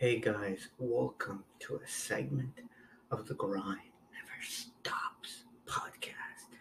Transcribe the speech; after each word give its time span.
Hey 0.00 0.20
guys, 0.20 0.68
welcome 0.78 1.42
to 1.58 1.74
a 1.74 1.88
segment 1.88 2.60
of 3.10 3.26
the 3.26 3.34
Grind 3.34 3.90
Never 4.12 4.40
Stops 4.48 5.42
podcast. 5.66 6.54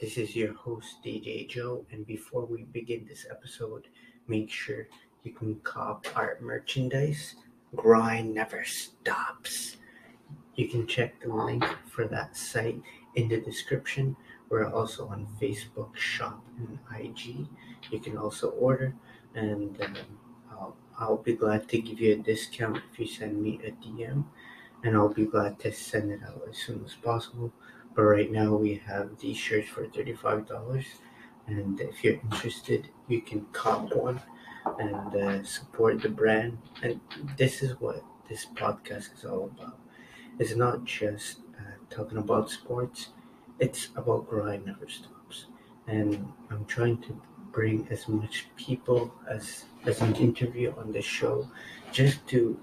This 0.00 0.16
is 0.16 0.36
your 0.36 0.54
host, 0.54 1.02
DJ 1.04 1.48
Joe, 1.48 1.84
and 1.90 2.06
before 2.06 2.46
we 2.46 2.62
begin 2.62 3.04
this 3.08 3.26
episode, 3.28 3.88
make 4.28 4.48
sure 4.48 4.86
you 5.24 5.32
can 5.32 5.56
cop 5.64 6.06
our 6.14 6.38
merchandise. 6.40 7.34
Grind 7.74 8.32
Never 8.32 8.62
Stops. 8.62 9.76
You 10.54 10.68
can 10.68 10.86
check 10.86 11.20
the 11.20 11.34
link 11.34 11.64
for 11.88 12.06
that 12.06 12.36
site 12.36 12.80
in 13.16 13.26
the 13.26 13.40
description. 13.40 14.14
We're 14.50 14.72
also 14.72 15.08
on 15.08 15.26
Facebook, 15.42 15.96
Shop, 15.96 16.44
and 16.58 16.78
IG. 16.96 17.48
You 17.90 17.98
can 17.98 18.16
also 18.16 18.50
order 18.50 18.94
and 19.34 19.82
um, 19.82 19.96
I'll, 20.52 20.76
I'll 20.98 21.16
be 21.16 21.34
glad 21.34 21.68
to 21.68 21.80
give 21.80 22.00
you 22.00 22.14
a 22.14 22.16
discount 22.16 22.78
if 22.92 22.98
you 22.98 23.06
send 23.06 23.42
me 23.42 23.60
a 23.64 23.70
DM, 23.72 24.24
and 24.84 24.96
I'll 24.96 25.12
be 25.12 25.24
glad 25.24 25.58
to 25.60 25.72
send 25.72 26.12
it 26.12 26.20
out 26.26 26.42
as 26.48 26.56
soon 26.56 26.84
as 26.84 26.94
possible. 26.94 27.52
But 27.94 28.02
right 28.02 28.30
now, 28.30 28.54
we 28.54 28.82
have 28.86 29.18
these 29.18 29.36
shirts 29.36 29.68
for 29.68 29.86
$35, 29.86 30.84
and 31.46 31.80
if 31.80 32.02
you're 32.02 32.14
interested, 32.14 32.88
you 33.08 33.22
can 33.22 33.46
cop 33.52 33.94
one 33.94 34.20
and 34.78 35.14
uh, 35.16 35.42
support 35.44 36.00
the 36.02 36.08
brand. 36.08 36.58
And 36.82 37.00
this 37.36 37.62
is 37.62 37.80
what 37.80 38.02
this 38.28 38.46
podcast 38.46 39.14
is 39.14 39.24
all 39.24 39.50
about. 39.56 39.78
It's 40.38 40.56
not 40.56 40.84
just 40.84 41.40
uh, 41.58 41.76
talking 41.90 42.18
about 42.18 42.50
sports, 42.50 43.10
it's 43.60 43.88
about 43.96 44.28
grind 44.28 44.66
never 44.66 44.88
stops. 44.88 45.46
And 45.86 46.32
I'm 46.50 46.64
trying 46.64 46.98
to 47.02 47.20
bring 47.54 47.86
as 47.90 48.08
much 48.08 48.48
people 48.56 49.14
as 49.28 49.64
as 49.86 50.00
an 50.00 50.14
interview 50.16 50.74
on 50.76 50.92
the 50.92 51.00
show 51.00 51.48
just 51.92 52.26
to 52.26 52.58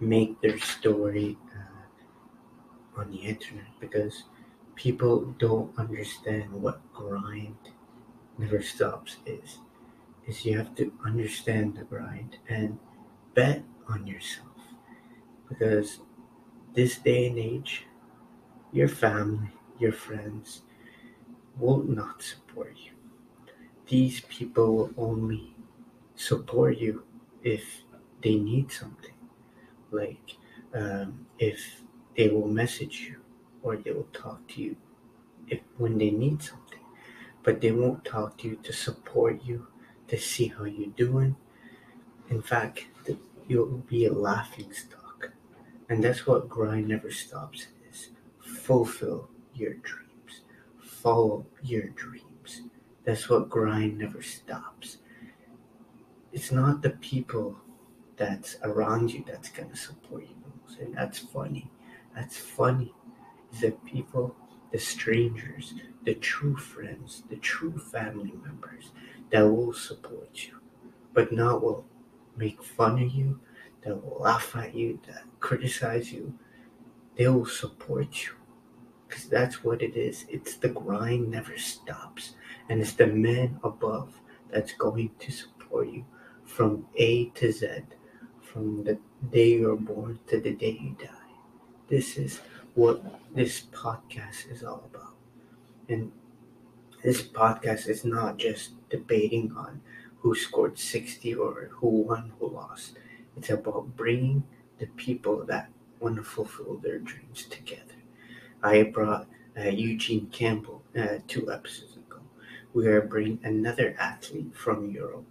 make 0.00 0.40
their 0.40 0.58
story 0.58 1.38
uh, 1.54 3.00
on 3.00 3.10
the 3.10 3.18
internet 3.18 3.70
because 3.80 4.24
people 4.74 5.34
don't 5.38 5.70
understand 5.78 6.50
what 6.52 6.80
grind 6.92 7.56
never 8.38 8.60
stops 8.60 9.16
is 9.24 9.58
is 10.26 10.44
you 10.44 10.56
have 10.58 10.74
to 10.74 10.92
understand 11.04 11.76
the 11.76 11.84
grind 11.84 12.38
and 12.48 12.78
bet 13.34 13.62
on 13.88 14.06
yourself 14.06 14.58
because 15.48 16.00
this 16.74 16.98
day 16.98 17.28
and 17.28 17.38
age 17.38 17.86
your 18.72 18.88
family 18.88 19.50
your 19.78 19.92
friends 19.92 20.62
will 21.58 21.82
not 21.84 22.20
support 22.22 22.74
you 22.76 22.95
these 23.88 24.20
people 24.28 24.74
will 24.76 24.90
only 24.96 25.54
support 26.16 26.78
you 26.78 27.04
if 27.42 27.62
they 28.22 28.34
need 28.34 28.72
something. 28.72 29.14
Like 29.90 30.36
um, 30.74 31.26
if 31.38 31.82
they 32.16 32.28
will 32.28 32.48
message 32.48 33.00
you 33.00 33.20
or 33.62 33.76
they 33.76 33.92
will 33.92 34.08
talk 34.12 34.46
to 34.48 34.62
you 34.62 34.76
if 35.48 35.60
when 35.78 35.98
they 35.98 36.10
need 36.10 36.42
something, 36.42 36.80
but 37.42 37.60
they 37.60 37.70
won't 37.70 38.04
talk 38.04 38.36
to 38.38 38.48
you 38.48 38.56
to 38.64 38.72
support 38.72 39.44
you 39.44 39.66
to 40.08 40.18
see 40.18 40.48
how 40.48 40.64
you're 40.64 40.88
doing. 40.96 41.36
In 42.28 42.42
fact, 42.42 42.86
you'll 43.46 43.84
be 43.88 44.06
a 44.06 44.12
laughing 44.12 44.72
stock, 44.72 45.30
and 45.88 46.02
that's 46.02 46.26
what 46.26 46.48
grind 46.48 46.88
never 46.88 47.12
stops. 47.12 47.68
Is 47.88 48.10
fulfill 48.40 49.30
your 49.54 49.74
dreams, 49.74 50.42
follow 50.80 51.46
your 51.62 51.88
dreams 51.90 52.25
that's 53.06 53.30
what 53.30 53.48
grind 53.48 53.98
never 53.98 54.20
stops. 54.20 54.98
It's 56.32 56.52
not 56.52 56.82
the 56.82 56.90
people 56.90 57.56
that's 58.16 58.56
around 58.62 59.12
you 59.12 59.24
that's 59.26 59.48
gonna 59.48 59.76
support 59.76 60.24
you. 60.24 60.36
And 60.80 60.94
that's 60.94 61.18
funny. 61.18 61.70
That's 62.14 62.36
funny. 62.36 62.92
Is 63.52 63.60
the 63.60 63.70
people, 63.86 64.36
the 64.72 64.78
strangers, 64.78 65.74
the 66.04 66.14
true 66.14 66.56
friends, 66.56 67.22
the 67.30 67.36
true 67.36 67.78
family 67.78 68.34
members 68.44 68.90
that 69.30 69.42
will 69.42 69.72
support 69.72 70.46
you, 70.46 70.56
but 71.14 71.32
not 71.32 71.62
will 71.62 71.86
make 72.36 72.62
fun 72.62 73.02
of 73.02 73.10
you, 73.12 73.40
that 73.82 73.94
will 73.94 74.20
laugh 74.20 74.54
at 74.56 74.74
you, 74.74 74.98
that 75.06 75.22
criticize 75.40 76.12
you. 76.12 76.34
They 77.16 77.28
will 77.28 77.46
support 77.46 78.24
you. 78.24 78.32
Because 79.06 79.28
that's 79.28 79.62
what 79.62 79.80
it 79.80 79.96
is. 79.96 80.26
It's 80.28 80.56
the 80.56 80.68
grind 80.68 81.30
never 81.30 81.56
stops. 81.56 82.34
And 82.68 82.80
it's 82.80 82.92
the 82.92 83.06
man 83.06 83.60
above 83.62 84.20
that's 84.50 84.72
going 84.72 85.10
to 85.20 85.30
support 85.30 85.88
you 85.88 86.04
from 86.44 86.86
A 86.96 87.26
to 87.30 87.52
Z, 87.52 87.68
from 88.40 88.84
the 88.84 88.98
day 89.30 89.58
you're 89.58 89.76
born 89.76 90.18
to 90.28 90.40
the 90.40 90.52
day 90.52 90.78
you 90.80 90.96
die. 90.98 91.12
This 91.88 92.16
is 92.16 92.40
what 92.74 93.02
this 93.34 93.62
podcast 93.72 94.50
is 94.50 94.62
all 94.64 94.88
about. 94.92 95.14
And 95.88 96.12
this 97.02 97.22
podcast 97.22 97.88
is 97.88 98.04
not 98.04 98.38
just 98.38 98.72
debating 98.90 99.52
on 99.56 99.80
who 100.18 100.34
scored 100.34 100.78
60 100.78 101.34
or 101.34 101.70
who 101.72 101.88
won, 102.02 102.32
who 102.38 102.48
lost. 102.48 102.98
It's 103.36 103.50
about 103.50 103.96
bringing 103.96 104.42
the 104.78 104.86
people 104.86 105.44
that 105.46 105.70
want 106.00 106.16
to 106.16 106.22
fulfill 106.22 106.78
their 106.78 106.98
dreams 106.98 107.44
together. 107.44 107.94
I 108.62 108.82
brought 108.82 109.28
uh, 109.56 109.68
Eugene 109.68 110.26
Campbell 110.32 110.82
uh, 110.98 111.18
two 111.28 111.52
episodes 111.52 111.95
we 112.76 112.86
are 112.88 113.00
bringing 113.00 113.40
another 113.42 113.96
athlete 113.98 114.54
from 114.54 114.90
Europe 114.90 115.26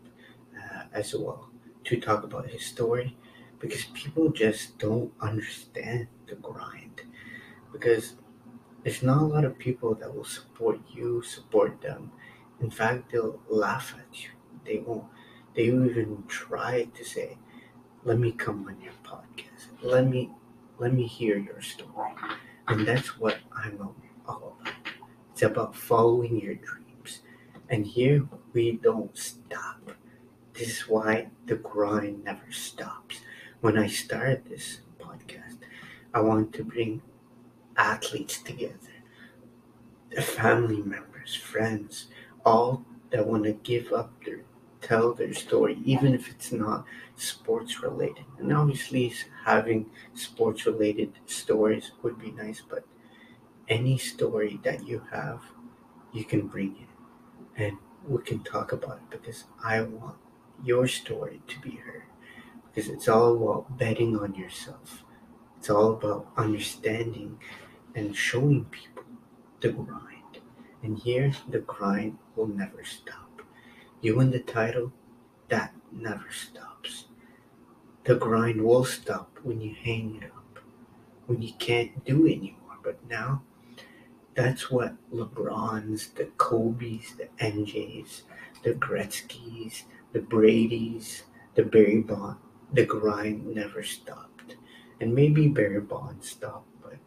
uh, 0.57 0.83
as 0.93 1.13
well 1.15 1.49
to 1.85 1.99
talk 1.99 2.23
about 2.23 2.49
his 2.49 2.65
story 2.65 3.15
because 3.59 3.85
people 3.93 4.29
just 4.31 4.79
don't 4.79 5.13
understand 5.21 6.07
the 6.27 6.35
grind. 6.35 7.03
Because 7.73 8.15
there's 8.83 9.03
not 9.03 9.21
a 9.21 9.25
lot 9.25 9.45
of 9.45 9.59
people 9.59 9.95
that 9.95 10.15
will 10.15 10.25
support 10.25 10.79
you, 10.93 11.21
support 11.23 11.81
them. 11.81 12.11
In 12.61 12.71
fact, 12.71 13.11
they'll 13.11 13.39
laugh 13.49 13.95
at 13.99 14.23
you. 14.23 14.29
They 14.65 14.79
won't. 14.79 15.05
They 15.55 15.71
won't 15.71 15.91
even 15.91 16.23
try 16.27 16.85
to 16.97 17.03
say, 17.05 17.37
"Let 18.05 18.19
me 18.19 18.31
come 18.31 18.67
on 18.67 18.81
your 18.81 18.97
podcast. 19.03 19.67
Let 19.83 20.07
me, 20.07 20.31
let 20.79 20.93
me 20.93 21.05
hear 21.07 21.37
your 21.37 21.61
story." 21.61 22.13
And 22.67 22.87
that's 22.87 23.19
what 23.19 23.37
I'm 23.53 23.79
all 23.81 23.95
about. 24.27 24.73
It's 25.33 25.43
about 25.43 25.75
following 25.75 26.39
your 26.41 26.55
dreams 26.55 26.84
and 27.69 27.85
here 27.85 28.27
we 28.53 28.73
don't 28.73 29.17
stop. 29.17 29.91
This 30.53 30.69
is 30.69 30.87
why 30.87 31.29
the 31.45 31.55
grind 31.55 32.23
never 32.23 32.51
stops. 32.51 33.19
When 33.61 33.77
I 33.77 33.87
started 33.87 34.45
this 34.45 34.79
podcast, 34.99 35.57
I 36.13 36.21
want 36.21 36.53
to 36.53 36.63
bring 36.63 37.01
athletes 37.77 38.41
together, 38.41 38.93
their 40.11 40.21
family 40.21 40.81
members, 40.81 41.35
friends, 41.35 42.07
all 42.45 42.85
that 43.11 43.27
want 43.27 43.43
to 43.45 43.53
give 43.53 43.91
up 43.91 44.11
their 44.25 44.41
tell 44.81 45.13
their 45.13 45.33
story, 45.33 45.79
even 45.83 46.13
if 46.13 46.29
it's 46.29 46.51
not 46.51 46.85
sports 47.15 47.81
related. 47.81 48.25
And 48.37 48.53
obviously, 48.53 49.11
having 49.43 49.89
sports 50.13 50.67
related 50.67 51.13
stories 51.25 51.91
would 52.03 52.19
be 52.19 52.31
nice, 52.31 52.61
but 52.61 52.85
any 53.67 53.97
story 53.97 54.59
that 54.63 54.87
you 54.87 55.01
have, 55.11 55.41
you 56.13 56.23
can 56.23 56.47
bring 56.47 56.75
it 56.79 56.94
and 57.57 57.77
we 58.07 58.21
can 58.23 58.43
talk 58.43 58.71
about 58.71 58.97
it 58.97 59.09
because 59.09 59.45
I 59.63 59.81
want 59.81 60.17
your 60.63 60.87
story 60.87 61.41
to 61.47 61.59
be 61.59 61.71
heard. 61.71 62.03
Because 62.65 62.89
it's 62.89 63.07
all 63.07 63.35
about 63.35 63.77
betting 63.77 64.17
on 64.17 64.35
yourself. 64.35 65.03
It's 65.57 65.69
all 65.69 65.93
about 65.93 66.27
understanding 66.37 67.39
and 67.95 68.15
showing 68.15 68.65
people 68.65 69.03
the 69.61 69.69
grind. 69.69 70.39
And 70.83 70.99
here, 70.99 71.31
the 71.49 71.59
grind 71.59 72.17
will 72.35 72.47
never 72.47 72.83
stop. 72.83 73.41
You 74.01 74.17
win 74.17 74.31
the 74.31 74.39
title, 74.39 74.91
that 75.49 75.73
never 75.91 76.25
stops. 76.31 77.05
The 78.03 78.15
grind 78.15 78.61
will 78.61 78.85
stop 78.85 79.39
when 79.41 79.61
you 79.61 79.73
hang 79.73 80.19
it 80.21 80.25
up, 80.25 80.59
when 81.25 81.41
you 81.41 81.53
can't 81.57 82.05
do 82.05 82.27
anymore. 82.27 82.77
But 82.83 82.99
now, 83.09 83.41
that's 84.35 84.69
what 84.69 84.95
LeBrons, 85.13 86.13
the 86.15 86.25
Kobe's, 86.37 87.15
the 87.15 87.29
MJ's, 87.39 88.23
the 88.63 88.73
Gretzky's, 88.73 89.83
the 90.11 90.19
Brady's, 90.19 91.23
the 91.55 91.63
Barry 91.63 92.01
Bond, 92.01 92.37
the 92.73 92.85
grind 92.85 93.55
never 93.55 93.81
stopped. 93.81 94.57
And 94.99 95.15
maybe 95.15 95.47
Barry 95.47 95.79
Bond 95.79 96.21
stopped, 96.21 96.67
but 96.81 96.97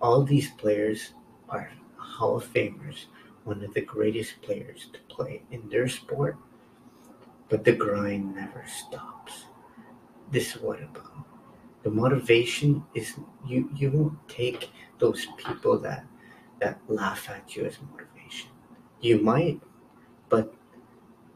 all 0.00 0.22
these 0.22 0.50
players 0.52 1.12
are 1.50 1.70
Hall 1.96 2.36
of 2.36 2.50
Famers, 2.52 3.06
one 3.44 3.62
of 3.62 3.74
the 3.74 3.82
greatest 3.82 4.40
players 4.40 4.88
to 4.92 5.14
play 5.14 5.42
in 5.50 5.68
their 5.68 5.88
sport. 5.88 6.36
But 7.50 7.64
the 7.64 7.72
grind 7.72 8.34
never 8.34 8.64
stops. 8.66 9.44
This 10.30 10.54
is 10.54 10.62
what 10.62 10.80
about. 10.80 11.26
The 11.82 11.90
motivation 11.90 12.84
is 12.94 13.14
you 13.46 13.70
you 13.74 13.90
won't 13.90 14.28
take 14.28 14.70
those 14.98 15.26
people 15.36 15.78
that 15.80 16.04
that 16.60 16.80
laugh 16.88 17.28
at 17.28 17.56
you 17.56 17.64
as 17.64 17.78
motivation. 17.90 18.50
You 19.00 19.18
might, 19.18 19.60
but 20.28 20.54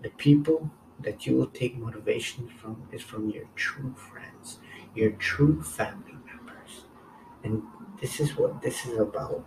the 0.02 0.10
people 0.10 0.70
that 1.00 1.26
you 1.26 1.36
will 1.36 1.48
take 1.48 1.76
motivation 1.76 2.48
from 2.48 2.88
is 2.92 3.02
from 3.02 3.30
your 3.30 3.44
true 3.56 3.94
friends, 3.96 4.58
your 4.94 5.10
true 5.12 5.62
family 5.62 6.16
members. 6.26 6.84
And 7.42 7.62
this 8.00 8.20
is 8.20 8.36
what 8.36 8.62
this 8.62 8.86
is 8.86 8.98
about. 8.98 9.44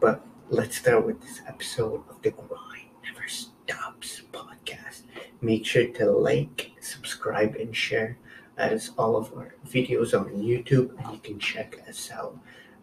But 0.00 0.26
let's 0.50 0.76
start 0.76 1.06
with 1.06 1.20
this 1.20 1.40
episode 1.46 2.02
of 2.08 2.20
the 2.22 2.30
Grind 2.30 2.90
Never 3.04 3.26
Stops 3.28 4.22
podcast. 4.32 5.02
Make 5.40 5.64
sure 5.66 5.86
to 5.86 6.10
like, 6.10 6.72
subscribe, 6.80 7.56
and 7.56 7.74
share 7.74 8.18
as 8.56 8.90
all 8.96 9.16
of 9.16 9.32
our 9.34 9.54
videos 9.66 10.14
are 10.14 10.26
on 10.26 10.42
YouTube, 10.42 10.96
and 10.98 11.12
you 11.12 11.18
can 11.18 11.38
check 11.38 11.76
us 11.88 12.10
out 12.10 12.38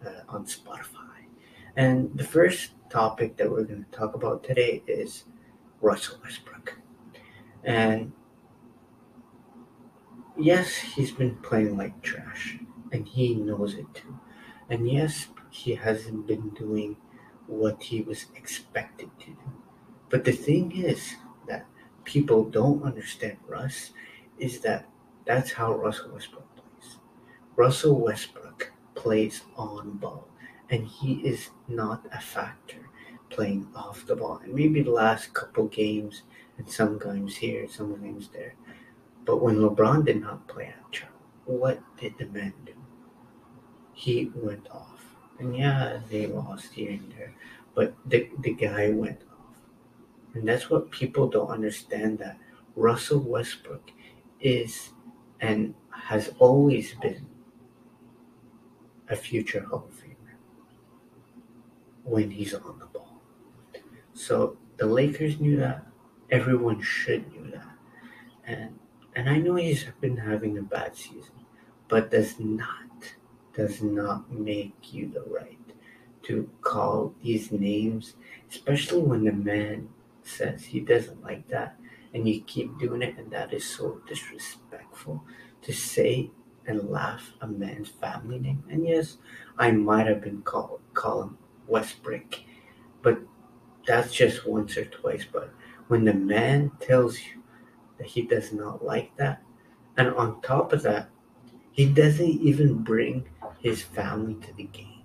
uh, 0.06 0.22
on 0.30 0.46
Spotify. 0.46 1.12
And 1.75 2.16
the 2.16 2.24
first 2.24 2.72
topic 2.90 3.38
that 3.38 3.50
we're 3.50 3.64
going 3.64 3.86
to 3.86 3.98
talk 3.98 4.14
about 4.14 4.44
today 4.44 4.84
is 4.86 5.24
Russell 5.81 6.18
Westbrook. 6.24 6.78
And 7.64 8.12
yes, 10.38 10.75
he's 10.75 11.12
been 11.12 11.36
playing 11.38 11.78
like 11.78 12.02
trash, 12.02 12.58
and 12.92 13.08
he 13.08 13.36
knows 13.36 13.74
it 13.75 13.92
too. 13.94 14.20
And 14.70 14.90
yes, 14.90 15.28
he 15.50 15.75
hasn't 15.75 16.28
been 16.28 16.50
doing 16.50 16.98
what 17.48 17.81
he 17.81 18.02
was 18.02 18.25
expected 18.36 19.10
to 19.20 19.28
do. 19.28 19.54
But 20.10 20.24
the 20.24 20.31
thing 20.31 20.72
is 20.72 21.16
that 21.48 21.66
people 22.04 22.44
don't 22.44 22.84
understand 22.84 23.38
Russ 23.48 23.92
is 24.38 24.60
that 24.62 24.90
that's 25.25 25.52
how 25.52 25.75
Russell 25.75 26.12
Westbrook 26.14 26.56
plays. 26.56 26.98
Russell 27.56 28.00
Westbrook 28.00 28.72
plays 28.96 29.42
on 29.56 29.98
ball, 29.98 30.28
and 30.74 30.88
he 30.88 31.14
is 31.24 31.52
not 31.68 32.04
a 32.12 32.20
factor 32.20 32.90
playing 33.30 33.68
off 33.75 34.08
the 34.08 34.16
ball. 34.16 34.42
And 34.44 34.56
maybe 34.56 34.81
the 34.81 34.90
last 34.90 35.31
couple 35.31 35.68
games, 35.68 36.24
and 36.58 36.68
some 36.68 36.98
games 36.98 37.36
here, 37.36 37.68
some 37.70 37.96
games 38.02 38.30
there. 38.34 38.56
But 39.24 39.38
when 39.38 39.58
LeBron 39.58 40.04
did 40.04 40.20
not 40.20 40.48
play 40.48 40.74
at 40.75 41.04
what 41.46 41.80
did 42.00 42.18
the 42.18 42.25
man 42.25 42.54
do? 42.66 42.74
He 43.94 44.31
went 44.34 44.68
off. 44.72 45.06
And 45.38 45.56
yeah, 45.56 46.00
they 46.10 46.25
lost 46.25 46.74
here 46.74 46.92
and 46.92 47.14
there, 47.18 47.36
but 47.75 47.94
the, 48.08 48.30
the 48.40 48.54
guy 48.54 48.90
went 48.90 49.22
off. 49.31 49.56
And 50.34 50.48
that's 50.48 50.72
what 50.72 50.90
people 50.90 51.28
don't 51.28 51.50
understand 51.50 52.18
that 52.20 52.40
Russell 52.75 53.20
Westbrook 53.20 53.92
is 54.40 54.90
and 55.40 55.75
has 55.92 56.31
always 56.40 56.96
been 56.96 57.28
a 59.10 59.16
future 59.16 59.66
Hall 59.70 59.88
of 59.90 59.96
Famer 59.96 60.12
when 62.04 62.32
he's 62.32 62.54
on 62.54 62.80
the 62.80 62.86
ball. 62.86 63.22
So 64.14 64.58
the 64.78 64.86
Lakers 64.86 65.40
knew 65.40 65.58
that. 65.58 65.86
Everyone 66.32 66.82
should 66.82 67.32
knew 67.32 67.52
that. 67.52 67.70
And 68.46 68.80
and 69.16 69.30
I 69.30 69.38
know 69.38 69.56
he's 69.56 69.86
been 70.02 70.18
having 70.18 70.58
a 70.58 70.64
bad 70.64 70.96
season, 70.96 71.46
but 71.88 72.12
does 72.12 72.40
not 72.40 73.16
does 73.54 73.82
not 73.82 74.32
make 74.32 74.94
you 74.94 75.10
the 75.10 75.22
right 75.22 75.60
to 76.24 76.50
call 76.62 77.14
these 77.22 77.52
names, 77.52 78.16
especially 78.50 79.02
when 79.02 79.26
the 79.26 79.32
man 79.32 79.90
says 80.24 80.66
he 80.66 80.80
doesn't 80.80 81.22
like 81.22 81.48
that 81.50 81.78
and 82.14 82.28
you 82.28 82.42
keep 82.42 82.78
doing 82.80 83.02
it, 83.02 83.18
and 83.18 83.32
that 83.32 83.54
is 83.54 83.66
so 83.66 84.02
disrespectful 84.08 85.24
to 85.62 85.74
say 85.74 86.30
and 86.66 86.90
laugh 86.90 87.34
a 87.42 87.48
man's 87.48 87.90
family 87.90 88.40
name. 88.40 88.64
And 88.70 88.88
yes, 88.88 89.18
I 89.58 89.72
might 89.72 90.08
have 90.08 90.22
been 90.22 90.42
called 90.44 90.80
calling 90.94 91.38
Westbrook, 91.68 92.39
but 93.01 93.19
that's 93.86 94.13
just 94.13 94.48
once 94.48 94.77
or 94.77 94.86
twice. 94.86 95.25
But 95.31 95.54
when 95.88 96.06
the 96.06 96.13
man 96.13 96.71
tells 96.80 97.19
you 97.19 97.44
that 97.98 98.07
he 98.07 98.24
does 98.24 98.54
not 98.54 98.83
like 98.83 99.15
that, 99.18 99.42
and 99.98 100.10
on 100.15 100.42
top 100.42 100.74
of 100.74 100.83
that, 100.83 101.10
he 101.71 101.86
doesn't 101.86 102.42
even 102.42 102.83
bring 102.83 103.25
his 103.60 103.81
family 103.81 104.36
to 104.36 104.54
the 104.54 104.63
game. 104.63 105.04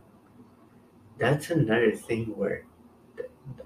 That's 1.18 1.50
another 1.50 1.92
thing 1.92 2.36
where 2.36 2.64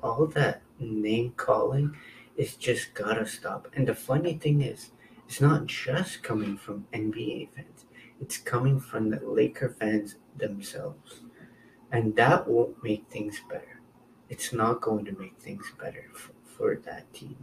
all 0.02 0.26
that 0.28 0.62
name 0.78 1.32
calling 1.36 1.96
is 2.36 2.56
just 2.56 2.94
gotta 2.94 3.26
stop. 3.26 3.68
And 3.74 3.86
the 3.86 3.94
funny 3.94 4.34
thing 4.34 4.62
is, 4.62 4.92
it's 5.26 5.40
not 5.40 5.66
just 5.66 6.22
coming 6.22 6.56
from 6.56 6.86
NBA 6.92 7.50
fans, 7.54 7.86
it's 8.20 8.38
coming 8.38 8.80
from 8.80 9.10
the 9.10 9.20
Laker 9.22 9.68
fans 9.68 10.16
themselves. 10.36 11.22
And 11.92 12.16
that 12.16 12.48
won't 12.48 12.82
make 12.82 13.04
things 13.08 13.40
better. 13.48 13.80
It's 14.28 14.52
not 14.52 14.80
going 14.80 15.04
to 15.04 15.18
make 15.18 15.38
things 15.38 15.70
better 15.78 16.06
for, 16.14 16.32
for 16.44 16.76
that 16.86 17.12
team 17.12 17.36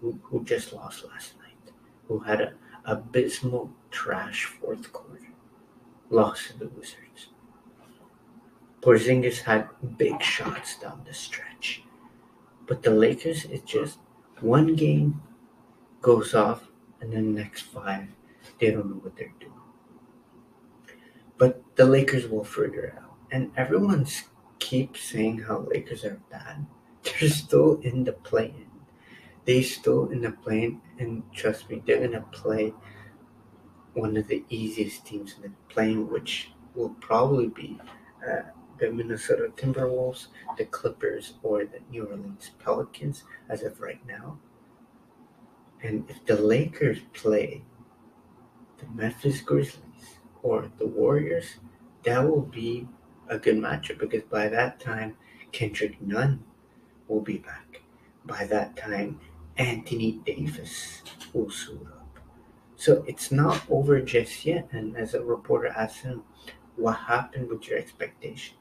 who, 0.00 0.18
who 0.22 0.44
just 0.44 0.72
lost 0.72 1.04
last 1.04 1.34
night, 1.38 1.72
who 2.06 2.20
had 2.20 2.40
an 2.40 2.54
abysmal 2.84 3.72
trash 3.90 4.44
fourth 4.44 4.92
quarter, 4.92 5.32
lost 6.08 6.46
to 6.46 6.58
the 6.58 6.68
Wizards. 6.68 7.28
Porzingis 8.80 9.40
had 9.40 9.68
big 9.98 10.22
shots 10.22 10.78
down 10.78 11.02
the 11.04 11.12
stretch. 11.12 11.82
But 12.68 12.84
the 12.84 12.90
Lakers, 12.90 13.44
it 13.46 13.66
just 13.66 13.98
one 14.40 14.76
game 14.76 15.20
goes 16.00 16.34
off, 16.34 16.68
and 17.00 17.12
then 17.12 17.34
the 17.34 17.42
next 17.42 17.62
five, 17.62 18.06
they 18.60 18.70
don't 18.70 18.88
know 18.88 19.00
what 19.02 19.16
they're 19.16 19.34
doing. 19.40 19.52
But 21.38 21.62
the 21.74 21.84
Lakers 21.84 22.28
will 22.28 22.44
figure 22.44 22.94
out. 22.96 23.05
And 23.30 23.50
everyone 23.56 24.06
keeps 24.58 25.02
saying 25.02 25.40
how 25.40 25.66
Lakers 25.70 26.04
are 26.04 26.20
bad. 26.30 26.66
They're 27.02 27.28
still 27.28 27.80
in 27.80 28.04
the 28.04 28.12
play-in. 28.12 28.66
They 29.44 29.62
still 29.62 30.08
in 30.10 30.22
the 30.22 30.32
play-in, 30.32 30.80
and 30.98 31.22
trust 31.32 31.70
me, 31.70 31.82
they're 31.86 32.00
gonna 32.00 32.26
play 32.32 32.74
one 33.94 34.16
of 34.16 34.28
the 34.28 34.44
easiest 34.48 35.06
teams 35.06 35.34
in 35.36 35.42
the 35.42 35.52
play-in, 35.68 36.10
which 36.10 36.50
will 36.74 36.90
probably 37.00 37.48
be 37.48 37.78
uh, 38.28 38.42
the 38.78 38.90
Minnesota 38.90 39.50
Timberwolves, 39.56 40.26
the 40.58 40.64
Clippers, 40.66 41.34
or 41.42 41.64
the 41.64 41.80
New 41.90 42.04
Orleans 42.04 42.50
Pelicans 42.58 43.24
as 43.48 43.62
of 43.62 43.80
right 43.80 44.04
now. 44.06 44.38
And 45.82 46.04
if 46.08 46.24
the 46.26 46.36
Lakers 46.36 46.98
play 47.14 47.62
the 48.78 48.86
Memphis 48.94 49.40
Grizzlies 49.40 50.18
or 50.42 50.70
the 50.78 50.86
Warriors, 50.86 51.56
that 52.04 52.28
will 52.28 52.42
be 52.42 52.88
a 53.28 53.38
good 53.38 53.56
matchup 53.56 53.98
because 53.98 54.22
by 54.24 54.48
that 54.48 54.80
time, 54.80 55.16
Kendrick 55.52 56.00
Nunn 56.02 56.44
will 57.08 57.20
be 57.20 57.38
back. 57.38 57.82
By 58.24 58.44
that 58.46 58.76
time, 58.76 59.20
Anthony 59.56 60.20
Davis 60.24 61.02
will 61.32 61.50
suit 61.50 61.86
up. 61.86 62.18
So 62.76 63.04
it's 63.06 63.32
not 63.32 63.62
over 63.70 64.00
just 64.00 64.44
yet. 64.44 64.68
And 64.72 64.96
as 64.96 65.14
a 65.14 65.24
reporter 65.24 65.68
asked 65.68 66.02
him, 66.02 66.22
what 66.76 66.96
happened 66.96 67.48
with 67.48 67.68
your 67.68 67.78
expectation? 67.78 68.56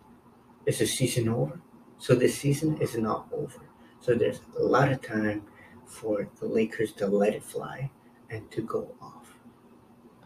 Is 0.65 0.79
the 0.79 0.87
season 0.87 1.29
over? 1.29 1.59
So 1.97 2.15
the 2.15 2.29
season 2.29 2.77
is 2.81 2.95
not 2.95 3.27
over. 3.31 3.61
So 3.99 4.15
there's 4.15 4.41
a 4.57 4.63
lot 4.63 4.91
of 4.91 5.01
time 5.01 5.43
for 5.85 6.29
the 6.39 6.45
Lakers 6.45 6.93
to 6.93 7.07
let 7.07 7.33
it 7.33 7.43
fly 7.43 7.91
and 8.29 8.49
to 8.51 8.61
go 8.61 8.95
off. 9.01 9.35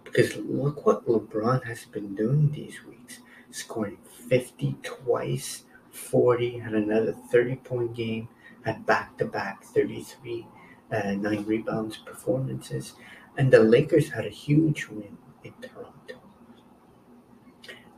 Because 0.04 0.36
look 0.38 0.86
what 0.86 1.06
LeBron 1.06 1.66
has 1.66 1.86
been 1.86 2.16
doing 2.16 2.52
these 2.52 2.84
weeks 2.86 3.20
scoring 3.52 3.98
50 4.30 4.78
twice, 4.84 5.64
40, 5.92 6.60
had 6.60 6.74
another 6.74 7.14
30 7.32 7.56
point 7.58 7.96
game, 7.96 8.30
had 8.64 8.86
back 8.86 9.18
to 9.18 9.26
back 9.26 9.64
33, 9.64 10.48
uh, 10.92 11.12
9 11.14 11.46
rebounds 11.46 11.98
performances. 11.98 12.94
And 13.38 13.52
the 13.52 13.60
Lakers 13.60 14.10
had 14.10 14.26
a 14.26 14.30
huge 14.30 14.88
win 14.88 15.18
in 15.44 15.54
Toronto. 15.62 16.22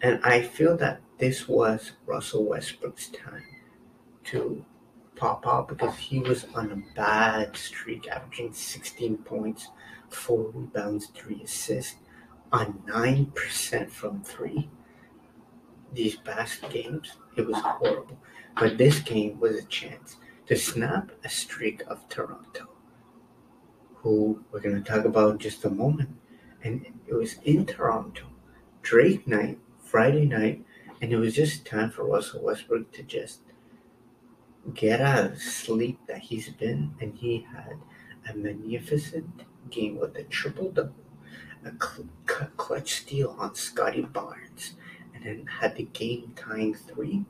And 0.02 0.20
I 0.24 0.42
feel 0.42 0.78
that 0.78 1.02
this 1.18 1.48
was 1.48 1.92
Russell 2.06 2.46
Westbrook's 2.46 3.10
time 3.10 3.46
to 4.26 4.66
pop 5.16 5.46
out 5.46 5.68
because 5.68 5.96
he 5.98 6.20
was 6.20 6.46
on 6.56 6.72
a 6.72 6.96
bad 6.96 7.56
streak, 7.56 8.08
averaging 8.08 8.54
16 8.54 9.18
points, 9.18 9.70
4 10.10 10.52
rebounds, 10.54 11.08
3 11.16 11.44
assists, 11.44 11.98
on 12.52 12.82
9% 12.88 13.90
from 13.90 14.24
3. 14.24 14.70
These 15.94 16.16
past 16.18 16.70
games, 16.70 17.18
it 17.36 17.46
was 17.46 17.58
horrible. 17.58 18.18
But 18.58 18.78
this 18.78 19.00
game 19.00 19.40
was 19.40 19.56
a 19.56 19.64
chance 19.64 20.18
to 20.48 20.56
snap 20.58 21.12
a 21.24 21.30
streak 21.30 21.84
of 21.88 22.08
Toronto, 22.10 22.70
who 23.96 24.44
we're 24.52 24.60
going 24.60 24.82
to 24.82 24.90
talk 24.90 25.06
about 25.06 25.40
just 25.40 25.66
a 25.66 25.70
moment. 25.70 26.10
And 26.64 26.86
it 27.08 27.14
was 27.14 27.36
in 27.44 27.66
Toronto, 27.66 28.28
Drake 28.82 29.28
night, 29.28 29.60
Friday 29.80 30.26
night, 30.26 30.64
and 31.02 31.12
it 31.12 31.18
was 31.18 31.36
just 31.36 31.66
time 31.66 31.90
for 31.90 32.06
Russell 32.06 32.44
Westbrook 32.44 32.92
to 32.94 33.04
just 33.04 33.42
get 34.74 35.02
out 35.02 35.32
of 35.32 35.42
sleep 35.42 36.00
that 36.08 36.20
he's 36.20 36.50
been. 36.50 36.94
And 37.02 37.16
he 37.16 37.46
had 37.54 37.78
a 38.30 38.38
magnificent 38.38 39.44
game 39.70 39.98
with 39.98 40.16
a 40.16 40.24
triple 40.24 40.72
double, 40.72 40.94
a 41.66 41.72
cl- 41.84 42.08
clutch 42.58 42.94
steal 43.02 43.36
on 43.40 43.56
Scottie 43.56 44.02
Barnes, 44.02 44.76
and 45.24 45.40
then 45.40 45.46
had 45.46 45.76
the 45.76 45.84
game 45.94 46.34
tying 46.36 46.74
three. 46.74 47.26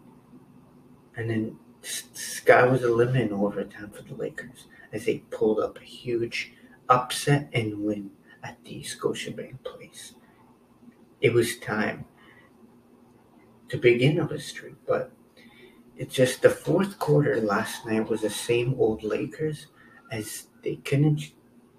And 1.16 1.30
then 1.30 1.60
sky 1.82 2.66
was 2.66 2.82
limit 2.82 3.22
in 3.22 3.34
overtime 3.34 3.92
for 3.92 4.04
the 4.04 4.16
Lakers 4.16 4.68
as 4.94 5.06
they 5.06 5.20
pulled 5.32 5.60
up 5.60 5.78
a 5.78 5.84
huge 5.84 6.54
upset 6.90 7.50
and 7.54 7.84
win 7.84 8.12
at 8.44 8.64
the 8.66 8.82
Scotiabank 8.82 9.64
Place 9.64 10.14
it 11.22 11.34
was 11.34 11.58
time 11.60 12.06
to 13.70 13.78
begin 13.78 14.20
of 14.20 14.32
a 14.32 14.40
streak. 14.40 14.76
But 14.88 15.12
it's 15.96 16.16
just 16.16 16.42
the 16.42 16.50
fourth 16.50 16.98
quarter 17.00 17.40
last 17.40 17.86
night 17.86 18.10
was 18.10 18.22
the 18.22 18.30
same 18.30 18.76
old 18.78 19.04
Lakers 19.04 19.68
as 20.12 20.48
they 20.64 20.76
couldn't 20.78 21.32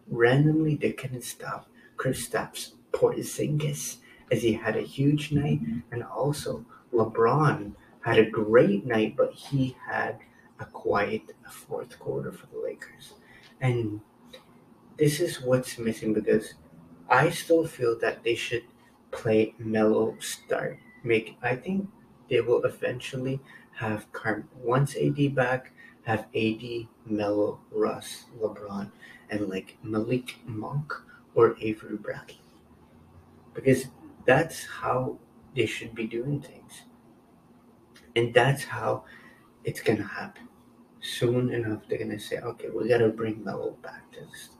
randomly 0.08 0.76
they 0.76 0.92
couldn't 0.92 1.24
stop 1.24 1.68
Kristaps 1.96 2.72
Porzingis 2.92 3.98
as 4.32 4.42
he 4.42 4.54
had 4.54 4.76
a 4.76 4.82
huge 4.82 5.32
night, 5.32 5.60
and 5.92 6.02
also 6.04 6.64
LeBron 6.92 7.74
had 8.02 8.18
a 8.18 8.30
great 8.30 8.86
night, 8.86 9.16
but 9.16 9.32
he 9.34 9.76
had 9.88 10.18
a 10.60 10.66
quiet 10.66 11.22
fourth 11.50 11.98
quarter 12.00 12.32
for 12.32 12.46
the 12.48 12.58
Lakers, 12.58 13.14
and 13.60 14.00
this 14.98 15.20
is 15.20 15.40
what's 15.40 15.78
missing 15.78 16.12
because 16.14 16.54
I 17.10 17.30
still 17.30 17.66
feel 17.66 17.98
that 18.00 18.24
they 18.24 18.34
should 18.34 18.64
play 19.10 19.54
Melo 19.58 20.16
start. 20.20 20.78
Make 21.04 21.36
I 21.42 21.56
think 21.56 21.88
they 22.30 22.40
will 22.40 22.64
eventually 22.64 23.40
have 23.76 24.10
Car- 24.12 24.46
once 24.62 24.96
AD 24.96 25.28
back, 25.28 25.72
have 26.04 26.26
AD, 26.34 26.88
Melo, 27.06 27.60
Russ, 27.70 28.24
LeBron, 28.40 28.90
and 29.30 29.48
like 29.48 29.76
Malik 29.82 30.38
Monk 30.46 30.94
or 31.34 31.56
Avery 31.60 31.96
Bradley. 31.96 32.40
Because 33.54 33.86
that's 34.26 34.66
how 34.66 35.18
they 35.54 35.66
should 35.66 35.94
be 35.94 36.06
doing 36.06 36.40
things. 36.40 36.82
And 38.16 38.32
that's 38.34 38.64
how 38.64 39.04
it's 39.64 39.80
gonna 39.80 40.06
happen. 40.06 40.48
Soon 41.00 41.52
enough 41.52 41.82
they're 41.88 41.98
gonna 41.98 42.20
say, 42.20 42.38
okay, 42.38 42.68
we 42.70 42.88
gotta 42.88 43.08
bring 43.08 43.42
Melo 43.44 43.72
back 43.82 44.10
to 44.12 44.20
this 44.20 44.50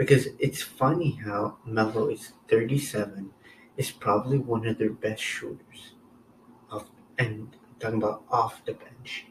because 0.00 0.28
it's 0.38 0.62
funny 0.62 1.20
how 1.24 1.58
Melo 1.66 2.08
is 2.08 2.32
37, 2.48 3.30
is 3.76 3.90
probably 3.90 4.38
one 4.38 4.66
of 4.66 4.78
their 4.78 4.92
best 4.92 5.22
shooters. 5.22 5.94
Of 6.70 6.90
and 7.18 7.48
I'm 7.52 7.78
talking 7.78 7.98
about 7.98 8.24
off 8.30 8.64
the 8.64 8.72
bench. 8.72 9.26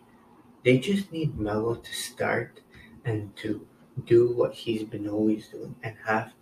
They 0.64 0.78
just 0.78 1.12
need 1.12 1.40
Melo 1.40 1.76
to 1.76 1.94
start 1.94 2.62
and 3.06 3.36
to 3.38 3.66
do 4.06 4.32
what 4.36 4.54
he's 4.54 4.84
been 4.84 5.08
always 5.08 5.48
doing 5.48 5.76
and 5.84 5.96
have. 6.06 6.34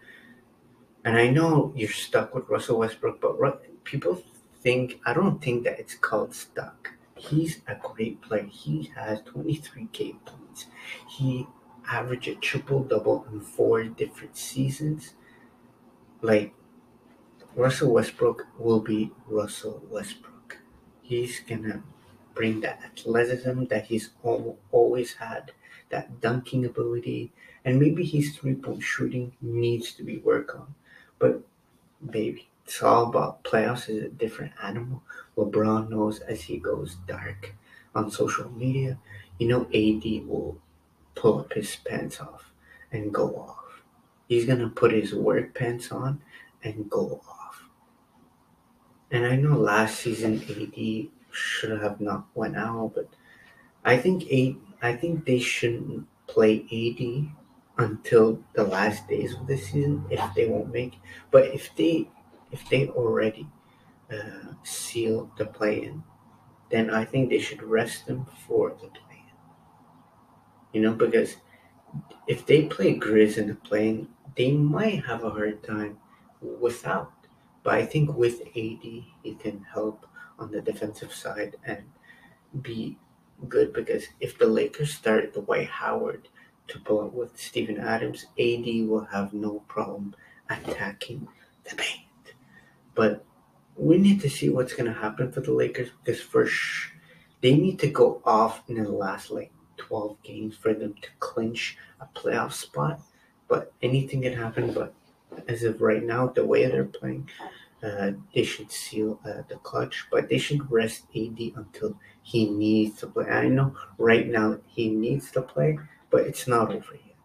And 1.07 1.15
I 1.17 1.29
know 1.29 1.71
you're 1.73 1.87
stuck 1.87 2.35
with 2.35 2.49
Russell 2.49 2.79
Westbrook, 2.79 3.21
but 3.21 3.83
people 3.85 4.21
think 4.59 4.99
I 5.05 5.13
don't 5.13 5.41
think 5.41 5.63
that 5.63 5.79
it's 5.79 5.95
called 5.95 6.35
stuck. 6.35 6.95
He's 7.15 7.61
a 7.65 7.75
great 7.75 8.21
player. 8.21 8.43
He 8.43 8.91
has 8.93 9.21
23k 9.21 10.17
points. 10.25 10.65
He 11.07 11.47
averaged 11.89 12.27
a 12.27 12.35
triple 12.35 12.83
double 12.83 13.25
in 13.31 13.39
four 13.39 13.85
different 13.85 14.35
seasons. 14.35 15.13
Like 16.21 16.53
Russell 17.55 17.93
Westbrook 17.93 18.45
will 18.59 18.81
be 18.81 19.13
Russell 19.27 19.81
Westbrook. 19.89 20.57
He's 21.01 21.39
gonna 21.39 21.83
bring 22.35 22.59
that 22.59 22.81
athleticism 22.83 23.63
that 23.67 23.85
he's 23.85 24.09
always 24.71 25.13
had, 25.13 25.53
that 25.89 26.19
dunking 26.19 26.65
ability, 26.65 27.31
and 27.63 27.79
maybe 27.79 28.03
his 28.03 28.35
three 28.35 28.55
point 28.55 28.83
shooting 28.83 29.31
needs 29.41 29.93
to 29.93 30.03
be 30.03 30.17
worked 30.17 30.51
on. 30.51 30.75
But 31.19 31.41
baby, 32.12 32.47
it's 32.65 32.81
all 32.83 33.07
about 33.07 33.43
playoffs 33.43 33.89
is 33.89 34.03
a 34.03 34.09
different 34.09 34.53
animal. 34.62 35.03
LeBron 35.38 35.89
knows 35.89 36.19
as 36.21 36.41
he 36.41 36.57
goes 36.57 36.95
dark 37.07 37.53
on 37.95 38.12
social 38.12 38.50
media, 38.51 38.97
you 39.39 39.47
know 39.47 39.62
AD 39.74 40.27
will 40.27 40.57
pull 41.15 41.39
up 41.39 41.53
his 41.53 41.75
pants 41.77 42.19
off 42.19 42.51
and 42.91 43.13
go 43.13 43.36
off. 43.36 43.83
He's 44.27 44.45
gonna 44.45 44.69
put 44.69 44.91
his 44.91 45.13
work 45.13 45.53
pants 45.55 45.91
on 45.91 46.21
and 46.63 46.89
go 46.89 47.21
off. 47.27 47.63
And 49.12 49.25
I 49.25 49.36
know 49.36 49.57
last 49.57 50.00
season 50.00 50.41
AD 50.50 51.09
should 51.31 51.79
have 51.81 52.00
not 52.01 52.27
went 52.36 52.55
out, 52.57 52.93
but 52.95 53.09
I 53.86 53.97
think 53.97 54.25
eight. 54.29 54.57
I 54.81 54.93
think 54.93 55.25
they 55.25 55.39
shouldn't 55.39 56.07
play 56.27 56.65
AD 56.71 57.29
until 57.77 58.43
the 58.53 58.63
last 58.63 59.07
days 59.07 59.34
of 59.36 59.48
the 59.48 59.57
season 59.57 60.05
if 60.10 60.22
they 60.36 60.48
won't 60.48 60.72
make. 60.74 61.00
But 61.31 61.46
if 61.53 61.75
they 61.75 62.10
if 62.51 62.67
they 62.69 62.88
already 62.89 63.48
uh, 64.12 64.53
seal 64.63 65.31
the 65.38 65.46
play 65.46 65.84
in, 65.84 66.03
then 66.72 66.89
I 66.91 67.05
think 67.05 67.29
they 67.29 67.39
should 67.39 67.63
rest 67.63 68.07
them 68.07 68.25
for 68.48 68.72
the 68.72 68.88
play 68.89 69.24
in. 69.29 69.36
you 70.74 70.81
know, 70.81 70.93
because 70.93 71.38
if 72.27 72.46
they 72.46 72.63
play 72.65 72.98
Grizz 72.98 73.38
in 73.38 73.48
the 73.50 73.55
plane, 73.55 74.10
they 74.38 74.51
might 74.51 75.05
have 75.05 75.24
a 75.24 75.31
hard 75.31 75.63
time 75.63 76.00
without. 76.41 77.13
But 77.63 77.75
I 77.75 77.86
think 77.86 78.15
with 78.15 78.41
AD, 78.55 79.07
he 79.24 79.36
can 79.39 79.65
help 79.74 80.07
on 80.39 80.51
the 80.51 80.62
defensive 80.62 81.13
side 81.13 81.57
and 81.65 81.84
be 82.62 82.98
good 83.50 83.74
because 83.74 84.05
if 84.19 84.38
the 84.39 84.48
Lakers 84.48 84.93
start 84.93 85.34
Dwight 85.34 85.67
Howard 85.69 86.29
to 86.67 86.79
pull 86.79 87.01
up 87.01 87.13
with 87.13 87.39
Steven 87.39 87.79
Adams, 87.79 88.25
AD 88.39 88.65
will 88.88 89.07
have 89.12 89.33
no 89.33 89.59
problem 89.67 90.15
attacking 90.50 91.27
the 91.63 91.75
paint. 91.75 92.01
But 92.95 93.24
we 93.75 93.97
need 93.97 94.21
to 94.21 94.29
see 94.29 94.50
what's 94.50 94.74
going 94.74 94.91
to 94.91 95.00
happen 95.00 95.31
for 95.31 95.41
the 95.41 95.53
Lakers 95.53 95.89
because 96.03 96.21
first 96.21 96.55
they 97.41 97.55
need 97.55 97.79
to 97.79 97.88
go 97.88 98.21
off 98.25 98.63
in 98.67 98.83
the 98.83 98.89
last 98.89 99.29
like 99.31 99.51
12 99.77 100.21
games 100.24 100.55
for 100.55 100.74
them 100.74 100.95
to 101.01 101.09
clinch 101.19 101.77
a 102.01 102.07
playoff 102.19 102.53
spot. 102.53 103.00
But 103.47 103.71
anything 103.81 104.24
can 104.24 104.33
happen. 104.33 104.74
But 104.74 104.93
as 105.47 105.63
of 105.63 105.81
right 105.81 106.03
now, 106.03 106.27
the 106.27 106.45
way 106.45 106.65
they're 106.65 106.86
playing, 106.86 107.29
uh, 107.83 108.12
they 108.33 108.43
should 108.43 108.71
seal 108.71 109.19
uh, 109.24 109.43
the 109.47 109.55
clutch. 109.57 110.07
But 110.12 110.27
they 110.27 110.39
should 110.39 110.69
rest 110.71 111.05
AD 111.15 111.39
until 111.55 111.97
he 112.24 112.50
needs 112.50 113.00
to 113.00 113.07
play. 113.07 113.25
I 113.25 113.47
know 113.47 113.75
right 113.97 114.27
now 114.27 114.57
he 114.65 114.89
needs 114.89 115.31
to 115.31 115.41
play, 115.41 115.79
but 116.09 116.21
it's 116.21 116.47
not 116.47 116.69
over 116.69 116.95
yet. 116.95 117.15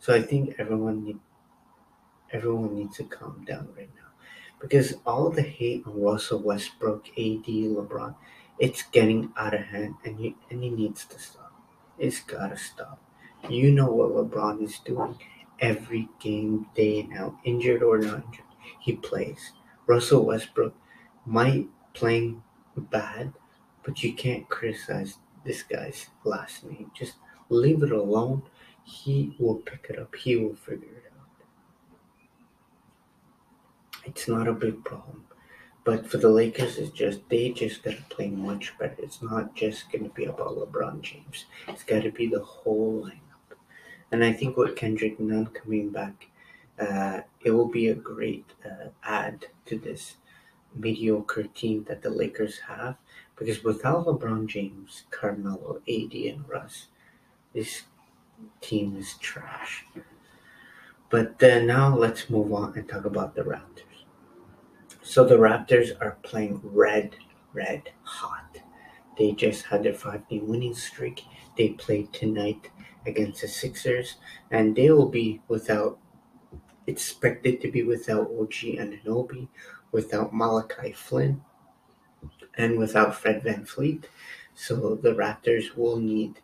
So 0.00 0.14
I 0.14 0.22
think 0.22 0.56
everyone 0.58 1.04
need, 1.04 1.18
everyone 2.32 2.74
needs 2.74 2.96
to 2.96 3.04
calm 3.04 3.44
down 3.46 3.68
right 3.76 3.90
now 3.96 4.08
because 4.60 4.94
all 5.06 5.30
the 5.30 5.42
hate 5.42 5.86
on 5.86 6.00
Russell 6.00 6.40
Westbrook, 6.42 7.08
AD, 7.10 7.46
LeBron, 7.46 8.14
it's 8.58 8.82
getting 8.82 9.32
out 9.36 9.54
of 9.54 9.60
hand, 9.60 9.94
and 10.04 10.18
he 10.18 10.34
and 10.50 10.62
he 10.62 10.70
needs 10.70 11.04
to 11.06 11.18
stop. 11.18 11.52
It's 11.98 12.20
gotta 12.20 12.56
stop. 12.56 13.00
You 13.48 13.70
know 13.70 13.90
what 13.92 14.10
LeBron 14.10 14.62
is 14.62 14.78
doing 14.80 15.16
every 15.60 16.08
game, 16.20 16.66
day 16.74 17.00
and 17.00 17.16
out, 17.16 17.36
injured 17.44 17.82
or 17.82 17.98
not 17.98 18.24
injured. 18.24 18.44
He 18.80 18.94
plays. 18.96 19.52
Russell 19.86 20.24
Westbrook 20.26 20.74
might 21.24 21.68
playing 21.94 22.42
bad, 22.76 23.32
but 23.84 24.02
you 24.02 24.12
can't 24.12 24.48
criticize 24.48 25.18
this 25.44 25.62
guy's 25.62 26.06
last 26.24 26.64
name. 26.64 26.90
Just 26.96 27.14
leave 27.48 27.82
it 27.82 27.92
alone. 27.92 28.42
He 28.84 29.34
will 29.38 29.56
pick 29.56 29.86
it 29.90 29.98
up. 29.98 30.14
He 30.14 30.36
will 30.36 30.54
figure 30.54 30.88
it 30.88 31.12
out. 31.18 31.44
It's 34.04 34.28
not 34.28 34.48
a 34.48 34.52
big 34.52 34.84
problem. 34.84 35.24
But 35.84 36.06
for 36.06 36.18
the 36.18 36.28
Lakers, 36.28 36.76
it's 36.76 36.90
just 36.90 37.26
they 37.28 37.50
just 37.50 37.82
gotta 37.82 38.02
play 38.10 38.28
much 38.28 38.76
better. 38.78 38.96
It's 38.98 39.22
not 39.22 39.54
just 39.54 39.90
gonna 39.90 40.10
be 40.10 40.26
about 40.26 40.56
LeBron 40.56 41.00
James. 41.00 41.46
It's 41.66 41.82
gotta 41.82 42.10
be 42.10 42.26
the 42.26 42.44
whole 42.44 43.04
lineup. 43.04 43.56
And 44.12 44.24
I 44.24 44.32
think 44.32 44.56
with 44.56 44.76
Kendrick 44.76 45.18
Nunn 45.18 45.46
coming 45.46 45.90
back, 45.90 46.28
uh, 46.78 47.22
it 47.42 47.50
will 47.50 47.68
be 47.68 47.88
a 47.88 47.94
great 47.94 48.44
uh, 48.64 48.88
add 49.02 49.46
to 49.66 49.78
this 49.78 50.16
mediocre 50.74 51.44
team 51.44 51.84
that 51.84 52.02
the 52.02 52.10
Lakers 52.10 52.58
have. 52.68 52.96
Because 53.36 53.64
without 53.64 54.06
LeBron 54.06 54.46
James, 54.46 55.04
Carmelo, 55.10 55.80
AD, 55.88 56.12
and 56.12 56.48
Russ, 56.48 56.88
this 57.54 57.82
team 58.60 58.96
is 58.96 59.14
trash. 59.18 59.84
But 61.10 61.40
now 61.40 61.96
let's 61.96 62.28
move 62.28 62.52
on 62.52 62.76
and 62.76 62.88
talk 62.88 63.04
about 63.04 63.34
the 63.34 63.42
Raptors. 63.42 64.04
So 65.02 65.24
the 65.24 65.36
Raptors 65.36 65.96
are 66.00 66.18
playing 66.22 66.60
red, 66.62 67.16
red 67.54 67.90
hot. 68.02 68.58
They 69.16 69.32
just 69.32 69.64
had 69.64 69.82
their 69.82 69.94
five 69.94 70.28
game 70.28 70.46
winning 70.46 70.74
streak. 70.74 71.24
They 71.56 71.70
played 71.70 72.12
tonight 72.12 72.70
against 73.06 73.40
the 73.40 73.48
Sixers, 73.48 74.16
and 74.50 74.76
they 74.76 74.90
will 74.90 75.08
be 75.08 75.40
without, 75.48 75.98
expected 76.86 77.60
to 77.62 77.70
be 77.70 77.82
without 77.82 78.30
OG 78.38 78.76
Anunoby, 78.78 79.48
without 79.92 80.34
Malachi 80.34 80.92
Flynn, 80.92 81.42
and 82.56 82.78
without 82.78 83.14
Fred 83.14 83.42
Van 83.42 83.64
VanVleet. 83.64 84.04
So 84.54 84.94
the 84.96 85.14
Raptors 85.14 85.74
will 85.74 85.96
need, 85.96 86.40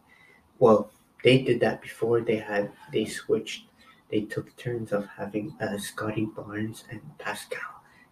well, 0.58 0.90
they 1.22 1.38
did 1.42 1.60
that 1.60 1.82
before. 1.82 2.20
They 2.20 2.36
had, 2.36 2.70
they 2.92 3.04
switched, 3.04 3.64
they 4.10 4.22
took 4.22 4.54
turns 4.56 4.92
of 4.92 5.06
having 5.06 5.56
uh, 5.60 5.78
Scottie 5.78 6.26
Barnes 6.26 6.84
and 6.90 7.00
Pascal 7.18 7.60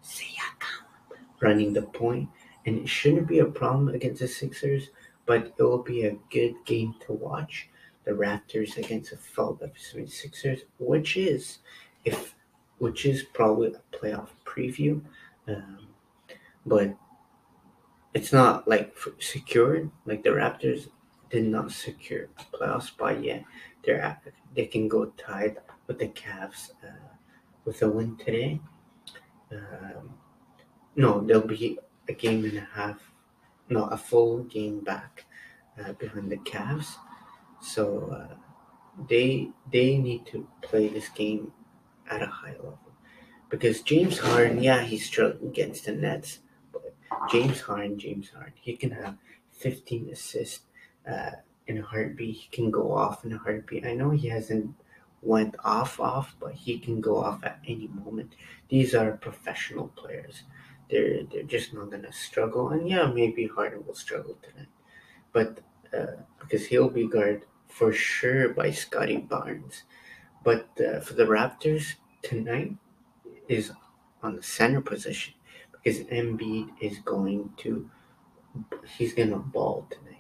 Siakam 0.03 1.17
running 1.41 1.73
the 1.73 1.83
point, 1.83 2.29
and 2.67 2.79
it 2.79 2.89
shouldn't 2.89 3.29
be 3.29 3.41
a 3.41 3.45
problem 3.45 3.89
against 3.89 4.21
the 4.21 4.29
Sixers, 4.29 4.91
but 5.27 5.47
it 5.47 5.55
will 5.59 5.83
be 5.83 6.05
a 6.05 6.19
good 6.31 6.55
game 6.65 6.95
to 7.07 7.13
watch. 7.13 7.69
The 8.05 8.11
Raptors 8.11 8.79
against 8.79 9.11
the 9.13 9.17
Philadelphia 9.17 10.09
Sixers, 10.09 10.63
which 10.81 11.17
is 11.17 11.59
if 12.05 12.35
which 12.79 13.07
is 13.07 13.23
probably 13.23 13.73
a 13.73 13.97
playoff 13.97 14.31
preview. 14.45 15.01
Um, 15.47 15.87
but 16.67 16.97
it's 18.13 18.33
not 18.33 18.67
like 18.67 18.97
secured. 19.21 19.89
Like 20.05 20.25
the 20.25 20.31
Raptors 20.31 20.89
did 21.33 21.47
not 21.47 21.73
secure 21.73 22.29
playoff 22.53 22.83
spot 22.83 23.25
yet. 23.25 23.45
They're 23.83 24.21
they 24.55 24.67
can 24.67 24.87
go 24.87 25.07
tied 25.17 25.57
with 25.87 25.99
the 25.99 26.09
Cavs 26.09 26.73
uh, 26.85 27.09
with 27.65 27.81
a 27.83 27.89
win 27.89 28.17
today. 28.19 28.61
Um, 29.51 30.15
no, 30.95 31.21
they'll 31.21 31.47
be 31.47 31.79
a 32.09 32.13
game 32.13 32.45
and 32.45 32.59
a 32.59 32.69
half, 32.75 33.01
no, 33.71 33.85
a 33.85 33.97
full 33.97 34.45
game 34.45 34.81
back 34.81 35.25
uh, 35.83 35.93
behind 35.95 36.31
the 36.31 36.37
Cavs. 36.37 36.97
So 37.63 38.11
uh, 38.13 38.35
they 39.09 39.49
they 39.73 39.97
need 39.97 40.27
to 40.27 40.47
play 40.61 40.89
this 40.89 41.09
game 41.09 41.51
at 42.11 42.23
a 42.23 42.27
high 42.27 42.57
level 42.57 42.79
because 43.49 43.81
James 43.81 44.19
Harden, 44.19 44.63
yeah, 44.63 44.83
he's 44.83 45.07
struggling 45.07 45.49
against 45.49 45.87
the 45.87 45.93
Nets, 45.93 46.41
but 46.73 46.95
James 47.31 47.63
Harden, 47.63 47.99
James 47.99 48.29
Harden, 48.31 48.53
he 48.61 48.77
can 48.77 48.91
have 48.91 49.17
15 49.53 50.11
assists 50.11 50.67
uh, 51.09 51.33
in 51.67 51.79
a 51.79 51.83
heartbeat. 51.83 52.37
He 52.37 52.49
can 52.51 52.71
go 52.71 52.93
off 52.93 53.25
in 53.25 53.33
a 53.33 53.39
heartbeat. 53.39 53.87
I 53.87 53.95
know 53.95 54.11
he 54.11 54.29
hasn't 54.29 54.75
went 55.23 55.55
off 55.65 56.01
off, 56.01 56.35
but 56.41 56.53
he 56.53 56.79
can 56.79 57.01
go 57.01 57.17
off 57.17 57.43
at 57.45 57.61
any 57.67 57.89
moment. 57.89 58.35
These 58.69 58.95
are 58.95 59.13
professional 59.13 59.89
players. 59.89 60.43
They're 60.91 61.25
they're 61.25 61.45
just 61.45 61.73
not 61.73 61.91
gonna 61.91 62.13
struggle. 62.13 62.71
And 62.71 62.89
yeah, 62.89 63.07
maybe 63.07 63.47
Harden 63.47 63.87
will 63.87 63.95
struggle 63.95 64.37
tonight, 64.43 64.69
but 65.33 65.61
uh, 65.97 66.23
because 66.41 66.67
he'll 66.67 66.91
be 66.91 67.07
guarded 67.09 67.45
for 67.69 67.93
sure 67.93 68.51
by 68.51 68.71
Scottie 68.71 69.19
Barnes. 69.19 69.85
But 70.45 70.69
uh, 70.81 71.01
for 71.01 71.15
the 71.15 71.25
Raptors 71.25 71.95
tonight 72.23 72.75
is 73.49 73.73
on 74.23 74.37
the 74.37 74.43
center 74.43 74.81
position 74.81 75.35
because 75.73 76.01
Embiid 76.01 76.71
is 76.81 76.99
going 76.99 77.51
to 77.59 77.89
he's 78.99 79.15
gonna 79.15 79.39
ball 79.39 79.87
tonight. 79.91 80.12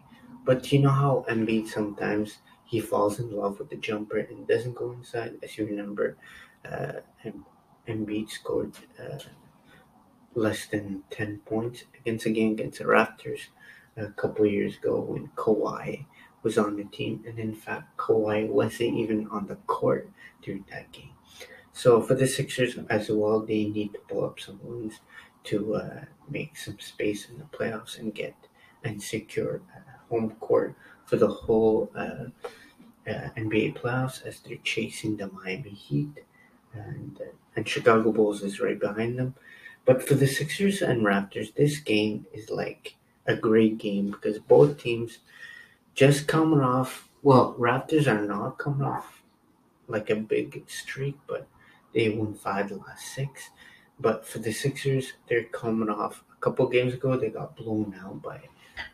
But 0.44 0.70
you 0.72 0.80
know 0.80 0.90
how 0.90 1.24
Embiid 1.28 1.68
sometimes 1.68 2.38
he 2.64 2.80
falls 2.80 3.18
in 3.18 3.30
love 3.30 3.58
with 3.58 3.70
the 3.70 3.76
jumper 3.76 4.18
and 4.18 4.46
doesn't 4.46 4.74
go 4.74 4.92
inside. 4.92 5.38
As 5.42 5.56
you 5.58 5.66
remember, 5.66 6.16
uh, 6.64 7.00
Embiid 7.88 8.28
scored 8.30 8.74
uh, 8.98 9.18
less 10.34 10.66
than 10.66 11.02
ten 11.10 11.38
points 11.44 11.84
against 11.98 12.26
a 12.26 12.30
game 12.30 12.52
against 12.52 12.78
the 12.78 12.84
Raptors 12.84 13.48
a 13.96 14.08
couple 14.08 14.46
years 14.46 14.76
ago 14.76 15.00
when 15.00 15.28
Kawhi 15.36 16.06
was 16.42 16.58
on 16.58 16.76
the 16.76 16.84
team, 16.84 17.24
and 17.26 17.38
in 17.38 17.54
fact, 17.54 17.96
Kawhi 17.96 18.48
wasn't 18.48 18.94
even 18.94 19.28
on 19.28 19.46
the 19.46 19.56
court 19.56 20.10
during 20.42 20.64
that 20.70 20.90
game. 20.92 21.12
So 21.72 22.02
for 22.02 22.14
the 22.14 22.26
Sixers 22.26 22.78
as 22.90 23.10
well, 23.10 23.40
they 23.40 23.64
need 23.66 23.92
to 23.94 24.00
pull 24.08 24.24
up 24.24 24.40
some 24.40 24.60
wins 24.62 25.00
to 25.44 25.74
uh, 25.76 26.04
make 26.28 26.56
some 26.56 26.78
space 26.80 27.28
in 27.28 27.38
the 27.38 27.44
playoffs 27.44 27.98
and 27.98 28.14
get 28.14 28.34
and 28.84 29.02
secure 29.02 29.62
home 30.12 30.30
court 30.40 30.74
for 31.06 31.16
the 31.16 31.26
whole 31.26 31.90
uh, 31.96 32.26
uh, 33.08 33.28
NBA 33.36 33.80
playoffs 33.80 34.24
as 34.26 34.40
they're 34.40 34.58
chasing 34.62 35.16
the 35.16 35.28
Miami 35.28 35.70
Heat, 35.70 36.24
and 36.74 37.18
uh, 37.20 37.32
and 37.56 37.68
Chicago 37.68 38.12
Bulls 38.12 38.42
is 38.42 38.60
right 38.60 38.78
behind 38.78 39.18
them. 39.18 39.34
But 39.84 40.06
for 40.06 40.14
the 40.14 40.26
Sixers 40.26 40.82
and 40.82 41.02
Raptors, 41.02 41.54
this 41.54 41.78
game 41.78 42.26
is 42.32 42.50
like 42.50 42.94
a 43.26 43.34
great 43.34 43.78
game 43.78 44.10
because 44.10 44.38
both 44.38 44.78
teams 44.78 45.18
just 45.94 46.28
coming 46.28 46.60
off. 46.60 47.08
Well, 47.22 47.54
Raptors 47.58 48.06
are 48.06 48.24
not 48.26 48.58
coming 48.58 48.86
off 48.86 49.22
like 49.88 50.10
a 50.10 50.16
big 50.16 50.64
streak, 50.68 51.16
but 51.26 51.46
they 51.94 52.08
won 52.10 52.34
five 52.34 52.68
the 52.68 52.76
last 52.76 53.14
six. 53.14 53.50
But 54.00 54.26
for 54.26 54.38
the 54.38 54.52
Sixers, 54.52 55.12
they're 55.28 55.44
coming 55.44 55.88
off 55.88 56.24
a 56.36 56.40
couple 56.40 56.66
games 56.68 56.94
ago. 56.94 57.16
They 57.16 57.30
got 57.30 57.56
blown 57.56 57.94
out 58.02 58.22
by 58.22 58.40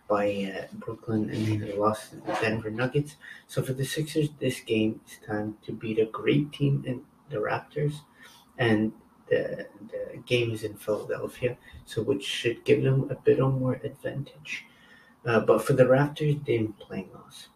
by 0.09 0.53
uh, 0.55 0.67
Brooklyn, 0.75 1.31
and 1.31 1.47
then 1.47 1.61
they 1.61 1.77
lost 1.77 2.11
to 2.11 2.17
the 2.17 2.39
Denver 2.41 2.71
Nuggets. 2.71 3.17
So 3.47 3.63
for 3.63 3.73
the 3.73 3.85
Sixers, 3.85 4.29
this 4.39 4.61
game 4.61 5.01
is 5.07 5.19
time 5.27 5.57
to 5.67 5.73
beat 5.73 5.99
a 5.99 6.07
great 6.07 6.53
team 6.53 6.85
in 6.87 7.03
the 7.31 7.37
Raptors, 7.37 8.01
and 8.59 8.93
the 9.29 9.67
the 9.91 10.19
game 10.27 10.51
is 10.51 10.65
in 10.65 10.75
Philadelphia, 10.75 11.57
so 11.85 12.03
which 12.03 12.25
should 12.25 12.65
give 12.65 12.83
them 12.83 13.09
a 13.11 13.15
bit 13.15 13.41
of 13.41 13.55
more 13.55 13.81
advantage. 13.85 14.67
Uh, 15.25 15.41
but 15.41 15.63
for 15.63 15.75
the 15.75 15.85
Raptors, 15.85 16.45
they 16.45 16.57
didn't 16.57 16.79
play 16.79 17.07
us. 17.27 17.49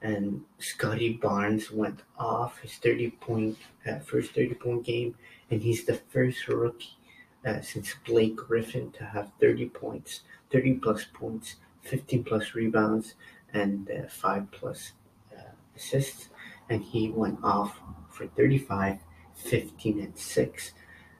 And 0.00 0.42
Scottie 0.58 1.14
Barnes 1.14 1.70
went 1.70 2.02
off 2.18 2.60
his 2.60 2.74
30 2.74 3.10
point, 3.10 3.58
uh, 3.86 3.98
first 3.98 4.32
30 4.32 4.54
point 4.54 4.84
game, 4.84 5.14
and 5.50 5.60
he's 5.60 5.84
the 5.84 5.94
first 5.94 6.46
rookie 6.48 6.96
uh, 7.44 7.60
since 7.60 7.94
Blake 8.06 8.36
Griffin 8.36 8.90
to 8.92 9.04
have 9.04 9.32
30 9.40 9.68
points, 9.70 10.20
30 10.52 10.74
plus 10.74 11.04
points, 11.12 11.56
15 11.82 12.24
plus 12.24 12.54
rebounds, 12.54 13.14
and 13.52 13.90
uh, 13.90 14.08
5 14.08 14.50
plus 14.50 14.92
uh, 15.36 15.52
assists. 15.76 16.28
And 16.70 16.82
he 16.82 17.10
went 17.10 17.38
off 17.42 17.80
for 18.10 18.26
35, 18.26 18.98
15, 19.34 20.00
and 20.00 20.18
6. 20.18 20.72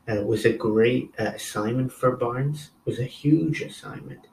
Uh, 0.08 0.22
was 0.24 0.44
a 0.46 0.52
great 0.52 1.12
uh, 1.18 1.24
assignment 1.34 1.92
for 1.92 2.16
Barnes. 2.16 2.70
It 2.86 2.90
was 2.90 2.98
a 2.98 3.04
huge 3.04 3.60
assignment 3.60 4.26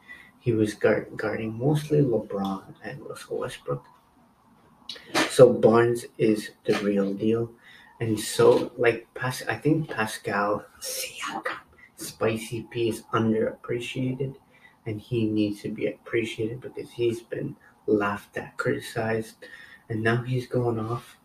he 0.45 0.53
was 0.53 0.75
guard, 0.75 1.07
guarding 1.17 1.57
mostly 1.57 2.01
LeBron 2.01 2.75
and 2.83 3.01
Russell 3.01 3.39
Westbrook. 3.39 3.83
So 5.31 5.51
Barnes 5.51 6.05
is 6.19 6.51
the 6.65 6.77
real 6.83 7.15
deal. 7.15 7.51
And 7.99 8.19
so, 8.19 8.71
like, 8.77 9.07
Pas- 9.15 9.41
I 9.49 9.55
think 9.55 9.89
Pascal 9.89 10.63
Siakam, 10.79 11.57
Spicy 11.95 12.67
P, 12.69 12.89
is 12.89 13.01
underappreciated. 13.11 14.35
And 14.85 15.01
he 15.01 15.25
needs 15.25 15.61
to 15.61 15.69
be 15.69 15.87
appreciated 15.87 16.61
because 16.61 16.91
he's 16.91 17.21
been 17.21 17.55
laughed 17.87 18.37
at, 18.37 18.57
criticized. 18.57 19.35
And 19.89 20.03
now 20.03 20.23
he's 20.23 20.47
going 20.47 20.79
off 20.79 21.17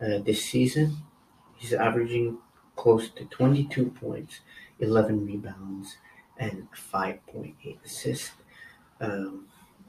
uh, 0.00 0.18
this 0.18 0.44
season. 0.44 0.96
He's 1.56 1.72
averaging 1.72 2.38
close 2.76 3.10
to 3.10 3.24
22 3.26 3.86
points, 3.90 4.40
11 4.80 5.26
rebounds, 5.26 5.96
and 6.38 6.66
5.8 6.92 7.84
assists. 7.84 8.32
Um, 9.00 9.46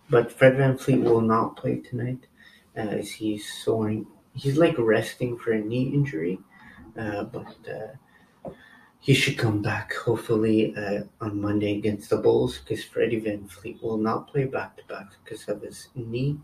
but 0.09 0.31
Fred 0.31 0.55
VanVleet 0.55 1.03
will 1.03 1.21
not 1.21 1.57
play 1.57 1.77
tonight 1.77 2.27
as 2.75 3.11
he's 3.11 3.51
soaring. 3.63 4.05
He's 4.33 4.57
like 4.57 4.75
resting 4.77 5.37
for 5.37 5.51
a 5.51 5.59
knee 5.59 5.91
injury, 5.93 6.39
uh, 6.97 7.23
but 7.23 7.55
uh, 7.67 7.95
he 9.05 9.13
should 9.13 9.37
come 9.37 9.61
back 9.61 9.93
hopefully 9.93 10.75
uh, 10.75 11.03
on 11.21 11.39
Monday 11.39 11.77
against 11.77 12.09
the 12.09 12.17
Bulls 12.17 12.57
because 12.57 12.83
Freddie 12.83 13.21
VanVleet 13.21 13.79
will 13.83 13.99
not 13.99 14.27
play 14.27 14.45
back 14.45 14.75
to 14.77 14.83
back 14.85 15.11
because 15.23 15.47
of 15.47 15.61
his 15.61 15.89
knee. 15.93 16.39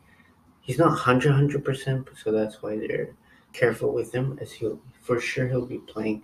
He's 0.60 0.78
not 0.78 0.92
100 0.92 1.66
percent, 1.66 2.08
so 2.24 2.32
that's 2.32 2.62
why 2.62 2.78
they're 2.78 3.16
careful 3.52 3.92
with 3.92 4.14
him 4.14 4.38
as 4.40 4.52
he'll 4.52 4.80
for 5.02 5.20
sure 5.20 5.48
he'll 5.48 5.66
be 5.66 5.80
playing 5.80 6.22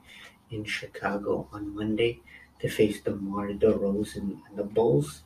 in 0.52 0.64
Chicago 0.64 1.48
on 1.52 1.74
Monday 1.74 2.22
to 2.60 2.70
face 2.70 3.02
the 3.02 3.14
DeMar 3.14 3.54
DeRozan 3.54 4.38
and 4.48 4.58
the 4.58 4.64
Bulls. 4.64 5.24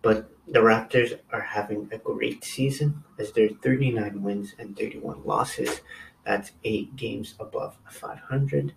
But 0.00 0.30
the 0.46 0.60
Raptors 0.60 1.18
are 1.30 1.42
having 1.42 1.90
a 1.92 1.98
great 1.98 2.42
season 2.42 3.04
as 3.18 3.32
they're 3.32 3.50
39 3.62 4.22
wins 4.22 4.54
and 4.58 4.74
31 4.78 5.26
losses. 5.26 5.82
That's 6.24 6.52
eight 6.64 6.96
games 6.96 7.34
above 7.38 7.76
500. 7.90 8.72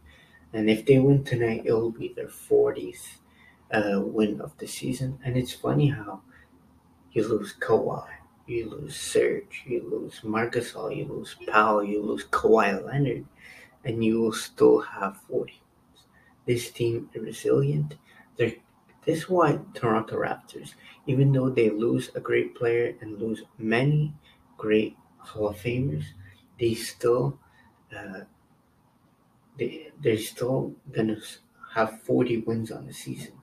And 0.53 0.69
if 0.69 0.85
they 0.85 0.99
win 0.99 1.23
tonight, 1.23 1.63
it 1.65 1.71
will 1.71 1.91
be 1.91 2.13
their 2.13 2.27
40th 2.27 3.17
uh, 3.71 4.01
win 4.01 4.41
of 4.41 4.57
the 4.57 4.67
season. 4.67 5.19
And 5.23 5.37
it's 5.37 5.53
funny 5.53 5.87
how 5.87 6.21
you 7.13 7.27
lose 7.27 7.53
Kawhi, 7.59 8.07
you 8.47 8.69
lose 8.69 8.95
Serge, 8.95 9.63
you 9.65 9.87
lose 9.89 10.23
Marc 10.23 10.55
Gasol, 10.55 10.95
you 10.95 11.05
lose 11.05 11.35
Powell, 11.47 11.83
you 11.83 12.01
lose 12.01 12.25
Kawhi 12.25 12.85
Leonard, 12.85 13.25
and 13.85 14.03
you 14.03 14.21
will 14.21 14.33
still 14.33 14.81
have 14.81 15.17
40 15.29 15.53
wins. 15.53 16.05
This 16.45 16.71
team 16.71 17.09
is 17.13 17.21
resilient. 17.21 17.95
They're 18.37 18.53
this 19.05 19.23
is 19.23 19.29
why 19.29 19.57
Toronto 19.73 20.15
Raptors, 20.15 20.75
even 21.07 21.31
though 21.31 21.49
they 21.49 21.71
lose 21.71 22.11
a 22.13 22.19
great 22.19 22.53
player 22.53 22.95
and 23.01 23.19
lose 23.19 23.41
many 23.57 24.13
great 24.57 24.95
Hall 25.17 25.49
of 25.49 25.57
Famers, 25.57 26.05
they 26.59 26.75
still 26.75 27.39
uh, 27.95 28.21
they 29.61 29.91
they're 30.01 30.17
still 30.17 30.73
gonna 30.91 31.17
have 31.75 32.01
40 32.01 32.37
wins 32.39 32.71
on 32.71 32.87
the 32.87 32.93
season. 32.93 33.33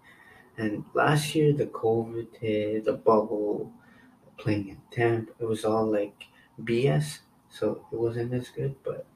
And 0.57 0.85
last 0.92 1.35
year, 1.35 1.52
the 1.52 1.66
COVID 1.66 2.37
hit, 2.40 2.85
the 2.85 2.94
bubble, 2.94 3.72
playing 4.37 4.68
in 4.68 4.81
temp, 4.90 5.31
it 5.38 5.44
was 5.44 5.64
all 5.64 5.87
like 5.87 6.24
BS, 6.64 7.20
so 7.48 7.85
it 7.92 7.96
wasn't 7.96 8.35
as 8.35 8.48
good. 8.48 8.74
But 8.83 9.07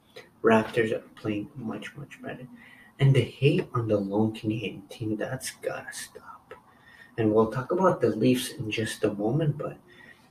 Raptors 0.43 0.93
are 0.93 1.05
playing 1.21 1.51
much 1.57 1.97
much 1.97 2.23
better, 2.23 2.47
and 3.01 3.15
the 3.15 3.23
hate 3.23 3.67
on 3.75 3.89
the 3.89 3.99
lone 3.99 4.33
Canadian 4.33 4.83
team 4.89 5.17
that's 5.17 5.51
gotta 5.51 5.93
stop. 5.93 6.55
And 7.19 7.33
we'll 7.33 7.51
talk 7.51 7.73
about 7.73 8.01
the 8.01 8.11
Leafs 8.11 8.53
in 8.53 8.71
just 8.71 9.05
a 9.05 9.13
moment, 9.13 9.59
but 9.59 9.77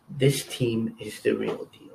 this 0.10 0.46
team 0.46 0.96
is 1.00 1.20
the 1.20 1.34
real 1.34 1.66
deal. 1.78 1.91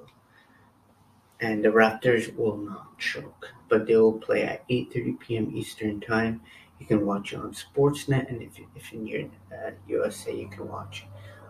And 1.40 1.64
the 1.64 1.68
Raptors 1.70 2.34
will 2.36 2.56
not 2.58 2.98
choke, 2.98 3.48
but 3.68 3.86
they 3.86 3.96
will 3.96 4.18
play 4.18 4.42
at 4.42 4.64
8:30 4.68 5.12
p.m. 5.14 5.50
Eastern 5.56 6.00
Time 6.00 6.42
you 6.78 6.84
can 6.86 7.06
watch 7.06 7.32
on 7.34 7.52
Sportsnet, 7.54 8.28
and 8.28 8.42
if, 8.42 8.58
if 8.74 8.92
in 8.92 9.06
your 9.06 9.22
uh, 9.50 9.70
USA, 9.88 10.34
you 10.36 10.48
can 10.48 10.68
watch 10.68 11.06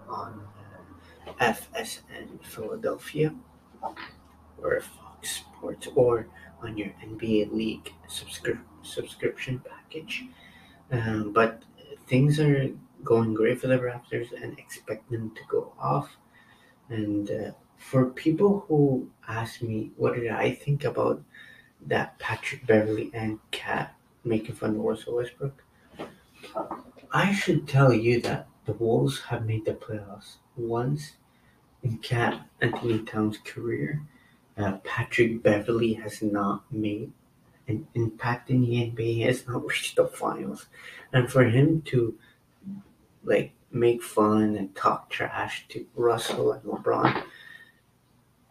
on 0.09 0.47
uh, 1.27 1.33
FSN 1.41 2.39
Philadelphia 2.45 3.35
or 4.63 4.81
Fox 4.81 5.37
Sports 5.37 5.89
or 5.95 6.27
on 6.63 6.77
your 6.77 6.89
NBA 7.03 7.47
League 7.47 7.93
subscri- 8.09 8.61
subscription 8.83 9.61
package. 9.69 10.25
Um, 10.91 11.33
but 11.33 11.63
things 12.09 12.41
are 12.41 12.71
going 13.05 13.35
great 13.35 13.61
for 13.61 13.69
the 13.69 13.79
Raptors 13.79 14.31
and 14.43 14.59
expect 14.59 15.11
them 15.11 15.33
to 15.35 15.43
go 15.49 15.73
off. 15.81 16.11
And 16.89 17.31
uh, 17.31 17.53
for 17.79 18.07
people 18.07 18.65
who 18.69 19.09
ask 19.29 19.63
me 19.63 19.91
what 19.97 20.15
did 20.15 20.29
I 20.29 20.53
think 20.53 20.85
about 20.85 21.23
that 21.87 22.19
Patrick 22.19 22.67
Beverley 22.67 23.11
and 23.15 23.39
KAT 23.51 23.95
making 24.25 24.57
fun 24.57 24.71
of 24.71 24.77
Russell 24.77 25.17
Westbrook, 25.17 25.63
I 27.13 27.33
should 27.33 27.69
tell 27.69 27.93
you 27.93 28.21
that 28.23 28.49
the 28.65 28.73
Wolves 28.73 29.21
have 29.21 29.47
made 29.47 29.65
the 29.65 29.75
playoffs 29.75 30.37
once 30.57 31.13
in 31.83 31.99
KAT 31.99 32.41
Anthony 32.61 32.99
Towns' 33.01 33.39
career. 33.39 34.03
Uh, 34.57 34.79
Patrick 34.85 35.43
Beverley 35.43 35.95
has 35.95 36.23
not 36.23 36.65
made 36.73 37.13
an 37.69 37.87
impact 37.95 38.51
in 38.51 38.63
the 38.63 38.91
NBA. 38.91 39.01
He 39.01 39.23
has 39.23 39.47
not 39.47 39.67
reached 39.67 39.97
the 39.97 40.07
finals, 40.07 40.67
and 41.13 41.31
for 41.31 41.45
him 41.45 41.83
to 41.83 42.19
like 43.25 43.53
make 43.71 44.03
fun 44.03 44.57
and 44.57 44.75
talk 44.75 45.11
trash 45.11 45.67
to 45.69 45.87
Russell 45.95 46.53
and 46.53 46.63
LeBron, 46.63 47.23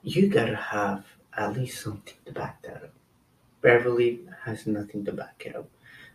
you 0.05 0.29
gotta 0.29 0.55
have 0.55 1.03
at 1.35 1.53
least 1.53 1.81
something 1.81 2.13
to 2.25 2.31
back 2.31 2.61
that 2.61 2.83
up. 2.83 2.93
Beverley 3.61 4.21
has 4.43 4.67
nothing 4.67 5.03
to 5.05 5.11
back 5.11 5.43
it 5.45 5.55
up. 5.55 5.67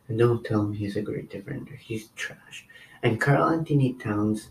And 0.07 0.19
don't 0.19 0.45
tell 0.45 0.63
him 0.63 0.73
he's 0.73 0.97
a 0.97 1.03
great 1.03 1.29
defender. 1.29 1.75
He's 1.75 2.09
trash. 2.17 2.67
And 3.03 3.21
Karl-Anthony 3.21 3.95
Towns 3.95 4.51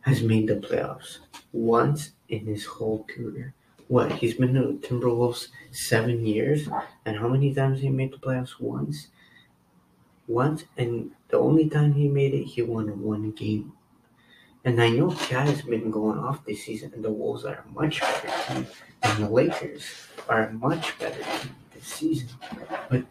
has 0.00 0.22
made 0.22 0.48
the 0.48 0.56
playoffs 0.56 1.18
once 1.52 2.12
in 2.28 2.46
his 2.46 2.64
whole 2.64 3.04
career. 3.04 3.54
What? 3.88 4.12
He's 4.12 4.34
been 4.34 4.54
to 4.54 4.78
Timberwolves 4.80 5.48
seven 5.70 6.24
years, 6.24 6.68
and 7.04 7.18
how 7.18 7.28
many 7.28 7.54
times 7.54 7.80
he 7.80 7.90
made 7.90 8.12
the 8.12 8.18
playoffs? 8.18 8.58
Once. 8.58 9.08
Once, 10.26 10.64
and 10.78 11.10
the 11.28 11.38
only 11.38 11.68
time 11.68 11.92
he 11.92 12.08
made 12.08 12.32
it, 12.32 12.44
he 12.44 12.62
won 12.62 13.02
one 13.02 13.32
game. 13.32 13.72
And 14.64 14.80
I 14.80 14.90
know 14.90 15.10
KAT 15.10 15.48
has 15.48 15.62
been 15.62 15.90
going 15.90 16.18
off 16.18 16.44
this 16.44 16.64
season, 16.64 16.92
and 16.94 17.04
the 17.04 17.10
Wolves 17.10 17.44
are 17.44 17.64
a 17.66 17.72
much 17.72 18.00
better 18.00 18.28
team, 18.46 18.66
and 19.02 19.24
the 19.24 19.28
Lakers 19.28 19.84
are 20.28 20.46
a 20.46 20.52
much 20.52 20.96
better 21.00 21.20
team 21.20 21.56
this 21.74 21.84
season. 21.84 22.28
But 22.88 23.04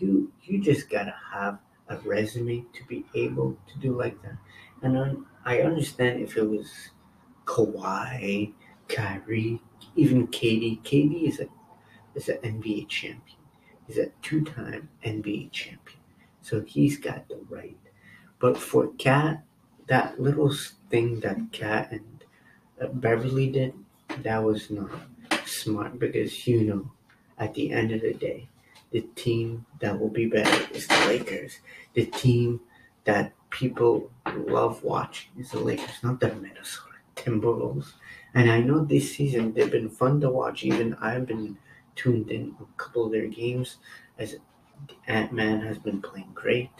you 0.00 0.32
you 0.44 0.60
just 0.62 0.88
gotta 0.88 1.14
have 1.32 1.58
a 1.88 1.98
resume 1.98 2.64
to 2.72 2.84
be 2.88 3.04
able 3.14 3.56
to 3.68 3.78
do 3.78 3.96
like 3.96 4.20
that. 4.22 4.38
And 4.82 5.24
I 5.44 5.60
understand 5.60 6.22
if 6.22 6.36
it 6.36 6.48
was 6.48 6.70
Kawhi, 7.44 8.52
Kyrie, 8.88 9.60
even 9.94 10.26
KD. 10.28 10.82
KD 10.82 11.28
is 11.28 11.40
a 11.40 11.48
is 12.14 12.28
an 12.30 12.38
NBA 12.38 12.88
champion. 12.88 13.38
He's 13.86 13.98
a 13.98 14.10
two-time 14.22 14.88
NBA 15.04 15.52
champion, 15.52 16.00
so 16.40 16.62
he's 16.62 16.96
got 16.96 17.28
the 17.28 17.38
right. 17.48 17.76
But 18.38 18.56
for 18.56 18.88
KAT, 18.98 19.42
that 19.86 20.20
little 20.20 20.52
thing 20.90 21.20
that 21.20 21.52
KAT 21.52 21.92
and 21.92 22.24
uh, 22.80 22.88
Beverley 22.88 23.50
did, 23.50 23.74
that 24.22 24.42
was 24.42 24.70
not 24.70 24.90
smart 25.46 25.98
because 25.98 26.46
you 26.46 26.62
know, 26.64 26.90
at 27.38 27.54
the 27.54 27.72
end 27.72 27.92
of 27.92 28.00
the 28.02 28.14
day, 28.14 28.48
the 28.90 29.02
team 29.14 29.66
that 29.80 29.98
will 29.98 30.08
be 30.10 30.26
better 30.26 30.66
is 30.74 30.86
the 30.86 31.06
Lakers. 31.08 31.58
The 31.94 32.06
team 32.06 32.60
that 33.04 33.32
people 33.50 34.10
love 34.34 34.82
watching 34.82 35.30
is 35.38 35.50
the 35.50 35.60
Lakers, 35.60 36.02
not 36.02 36.20
the 36.20 36.34
Minnesota 36.34 36.96
Timberwolves. 37.16 37.92
And 38.34 38.50
I 38.50 38.60
know 38.60 38.84
this 38.84 39.14
season 39.16 39.52
they've 39.52 39.70
been 39.70 39.88
fun 39.90 40.20
to 40.20 40.30
watch. 40.30 40.64
Even 40.64 40.94
I've 40.94 41.26
been 41.26 41.58
tuned 41.94 42.30
in 42.30 42.56
a 42.60 42.82
couple 42.82 43.06
of 43.06 43.12
their 43.12 43.26
games 43.26 43.78
as 44.18 44.36
Ant 45.06 45.32
Man 45.32 45.60
has 45.62 45.78
been 45.78 46.02
playing 46.02 46.32
great. 46.34 46.70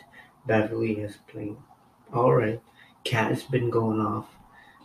Beverley 0.46 0.94
has 0.96 1.16
playing 1.28 1.56
all 2.12 2.34
right. 2.34 2.60
KAT 3.06 3.30
has 3.30 3.44
been 3.44 3.70
going 3.70 4.00
off, 4.00 4.26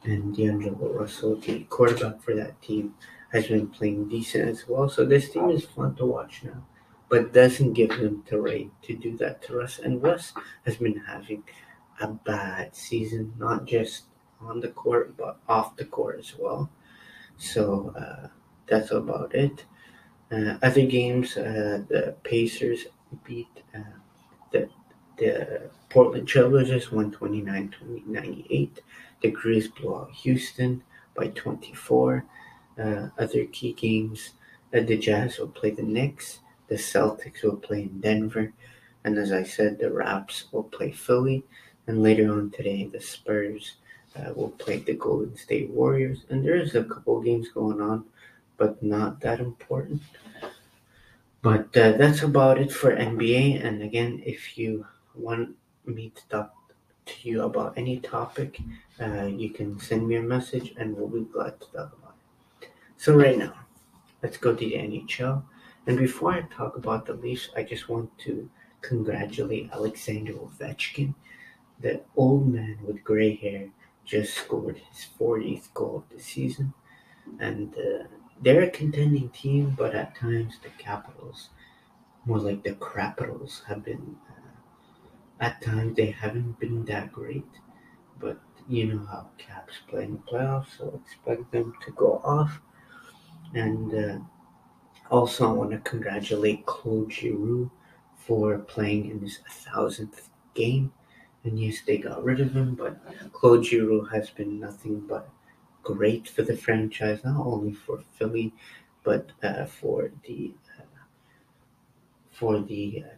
and 0.04 0.36
D'Angelo 0.36 0.94
Russell, 0.94 1.36
the 1.36 1.64
quarterback 1.64 2.22
for 2.22 2.36
that 2.36 2.62
team, 2.62 2.96
has 3.34 3.48
been 3.48 3.68
playing 3.68 4.10
decent 4.10 4.50
as 4.50 4.68
well. 4.68 4.90
So 4.90 5.06
this 5.06 5.32
team 5.32 5.50
is 5.50 5.66
fun 5.66 5.96
to 5.96 6.06
watch 6.06 6.44
now 6.44 6.64
but 7.12 7.34
doesn't 7.34 7.74
give 7.74 7.90
them 7.90 8.24
the 8.30 8.40
right 8.40 8.72
to 8.82 8.96
do 8.96 9.18
that 9.18 9.42
to 9.44 9.58
Russ. 9.58 9.80
And 9.80 10.02
Russ 10.02 10.32
has 10.66 10.78
been 10.78 10.96
having 10.96 11.44
a 12.00 12.08
bad 12.08 12.74
season, 12.74 13.34
not 13.38 13.66
just 13.66 14.06
on 14.40 14.62
the 14.62 14.70
court, 14.70 15.18
but 15.18 15.38
off 15.50 15.76
the 15.76 15.84
court 15.84 16.20
as 16.20 16.34
well. 16.40 16.70
So 17.38 17.94
uh, 18.00 18.28
that's 18.66 18.92
about 18.92 19.36
it. 19.36 19.66
Uh, 20.32 20.56
other 20.64 20.86
games, 20.86 21.36
uh, 21.36 21.84
the 21.90 22.16
Pacers 22.24 22.86
beat 23.26 23.62
uh, 23.76 24.00
the 24.54 24.70
the 25.18 25.70
Portland 25.92 26.26
Trailblazers 26.26 26.88
129-98. 26.88 28.80
The 29.22 29.32
Grizz 29.32 29.76
blew 29.76 29.94
out 29.94 30.12
Houston 30.12 30.82
by 31.16 31.28
24. 31.28 32.26
Uh, 32.82 33.08
other 33.20 33.44
key 33.48 33.74
games, 33.74 34.32
uh, 34.74 34.80
the 34.80 34.98
Jazz 34.98 35.38
will 35.38 35.50
play 35.50 35.72
the 35.72 35.84
Knicks. 35.84 36.40
The 36.70 36.76
Celtics 36.76 37.44
will 37.44 37.58
play 37.58 37.82
in 37.82 38.00
Denver. 38.00 38.54
And 39.04 39.18
as 39.18 39.34
I 39.34 39.44
said, 39.44 39.80
the 39.80 39.92
Raps 39.92 40.46
will 40.54 40.64
play 40.64 40.94
Philly. 40.94 41.44
And 41.88 42.02
later 42.02 42.32
on 42.32 42.52
today, 42.52 42.86
the 42.86 43.02
Spurs 43.02 43.76
uh, 44.16 44.32
will 44.34 44.52
play 44.52 44.78
the 44.78 44.94
Golden 44.94 45.36
State 45.36 45.72
Warriors. 45.72 46.24
And 46.30 46.46
there's 46.46 46.74
a 46.74 46.86
couple 46.86 47.20
games 47.22 47.50
going 47.50 47.82
on, 47.82 48.06
but 48.56 48.82
not 48.82 49.20
that 49.20 49.42
important. 49.42 50.02
But 51.42 51.76
uh, 51.76 51.94
that's 51.94 52.22
about 52.22 52.60
it 52.60 52.72
for 52.72 52.96
NBA. 52.96 53.66
And 53.66 53.82
again, 53.82 54.22
if 54.26 54.58
you 54.58 54.86
want 55.16 55.58
me 55.86 56.12
to 56.16 56.28
talk 56.30 56.54
to 57.06 57.30
you 57.30 57.44
about 57.44 57.78
any 57.78 58.00
topic, 58.00 58.60
uh, 59.02 59.26
you 59.26 59.50
can 59.50 59.80
send 59.80 60.08
me 60.08 60.16
a 60.16 60.22
message 60.22 60.74
and 60.78 60.96
we'll 60.96 61.08
be 61.08 61.22
glad 61.32 61.60
to 61.62 61.68
talk 61.68 61.94
about 61.98 62.16
it. 62.62 62.70
So, 62.98 63.16
right 63.16 63.38
now, 63.38 63.54
let's 64.22 64.38
go 64.38 64.54
to 64.54 64.60
the 64.60 64.74
NHL. 64.74 65.44
And 65.88 65.98
before 65.98 66.34
I 66.34 66.42
talk 66.42 66.78
about 66.78 67.06
the 67.06 67.14
Leafs, 67.14 67.50
I 67.56 67.64
just 67.64 67.90
want 67.90 68.16
to 68.20 68.50
congratulate 68.82 69.72
Alexander 69.72 70.34
Ovechkin. 70.34 71.16
The 71.80 72.02
old 72.16 72.48
man 72.54 72.78
with 72.86 73.04
gray 73.04 73.36
hair 73.36 73.70
just 74.06 74.36
scored 74.36 74.78
his 74.78 75.08
40th 75.20 75.74
goal 75.74 75.98
of 75.98 76.16
the 76.16 76.24
season. 76.24 76.74
And 77.40 77.74
uh, 77.76 78.04
they're 78.42 78.64
a 78.64 78.70
contending 78.70 79.30
team, 79.30 79.76
but 79.78 79.96
at 79.96 80.16
times 80.16 80.56
the 80.62 80.70
Capitals, 80.78 81.50
more 82.26 82.40
like 82.40 82.64
the 82.64 82.74
Capitals, 82.74 83.64
have 83.68 83.84
been, 83.84 84.18
at 85.42 85.62
times 85.62 85.96
they 85.96 86.12
haven't 86.12 86.60
been 86.60 86.86
that 86.86 87.12
great. 87.12 87.46
But 88.20 88.40
you 88.70 88.94
know 88.94 89.06
how 89.06 89.28
Caps 89.38 89.74
play 89.90 90.06
in 90.06 90.14
the 90.14 90.20
playoffs, 90.20 90.78
so 90.78 91.02
expect 91.04 91.52
them 91.52 91.74
to 91.84 91.92
go 91.92 92.22
off. 92.24 92.62
And 93.54 93.94
uh, 93.94 94.20
also, 95.10 95.50
I 95.50 95.52
want 95.52 95.72
to 95.72 95.80
congratulate 95.80 96.66
Claude 96.66 97.12
Giroux 97.12 97.70
for 98.16 98.60
playing 98.60 99.10
in 99.10 99.20
his 99.20 99.40
thousandth 99.50 100.30
game. 100.54 100.94
And 101.44 101.60
yes, 101.60 101.82
they 101.86 101.98
got 101.98 102.24
rid 102.24 102.40
of 102.40 102.56
him, 102.56 102.76
but 102.76 102.98
Claude 103.34 103.66
Giroux 103.66 104.06
has 104.06 104.30
been 104.30 104.60
nothing 104.60 105.02
but 105.02 105.28
great 105.84 106.30
for 106.30 106.44
the 106.44 106.56
franchise, 106.56 107.24
not 107.26 107.46
only 107.46 107.74
for 107.74 108.04
Philly, 108.18 108.54
but 109.04 109.32
uh, 109.42 109.66
for 109.66 110.12
the 110.28 110.54
uh, 110.78 110.84
for 112.32 112.60
the 112.60 113.04
uh, 113.06 113.16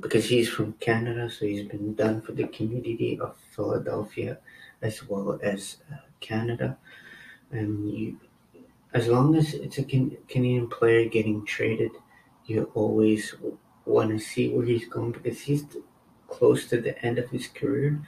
because 0.00 0.28
he's 0.28 0.48
from 0.48 0.72
Canada, 0.74 1.30
so 1.30 1.46
he's 1.46 1.66
been 1.66 1.94
done 1.94 2.20
for 2.20 2.32
the 2.32 2.46
community 2.48 3.18
of 3.20 3.36
Philadelphia 3.54 4.38
as 4.82 5.06
well 5.08 5.38
as 5.42 5.78
uh, 5.92 5.96
Canada. 6.20 6.76
And 7.50 7.90
you 7.90 8.18
as 8.92 9.08
long 9.08 9.34
as 9.34 9.54
it's 9.54 9.78
a 9.78 9.84
Canadian 9.84 10.68
player 10.68 11.08
getting 11.08 11.44
traded, 11.44 11.90
you 12.46 12.70
always 12.74 13.34
want 13.84 14.10
to 14.10 14.18
see 14.18 14.50
where 14.50 14.64
he's 14.64 14.88
going 14.88 15.12
because 15.12 15.40
he's 15.40 15.64
close 16.28 16.68
to 16.68 16.80
the 16.80 17.04
end 17.04 17.18
of 17.18 17.28
his 17.30 17.48
career, 17.48 18.00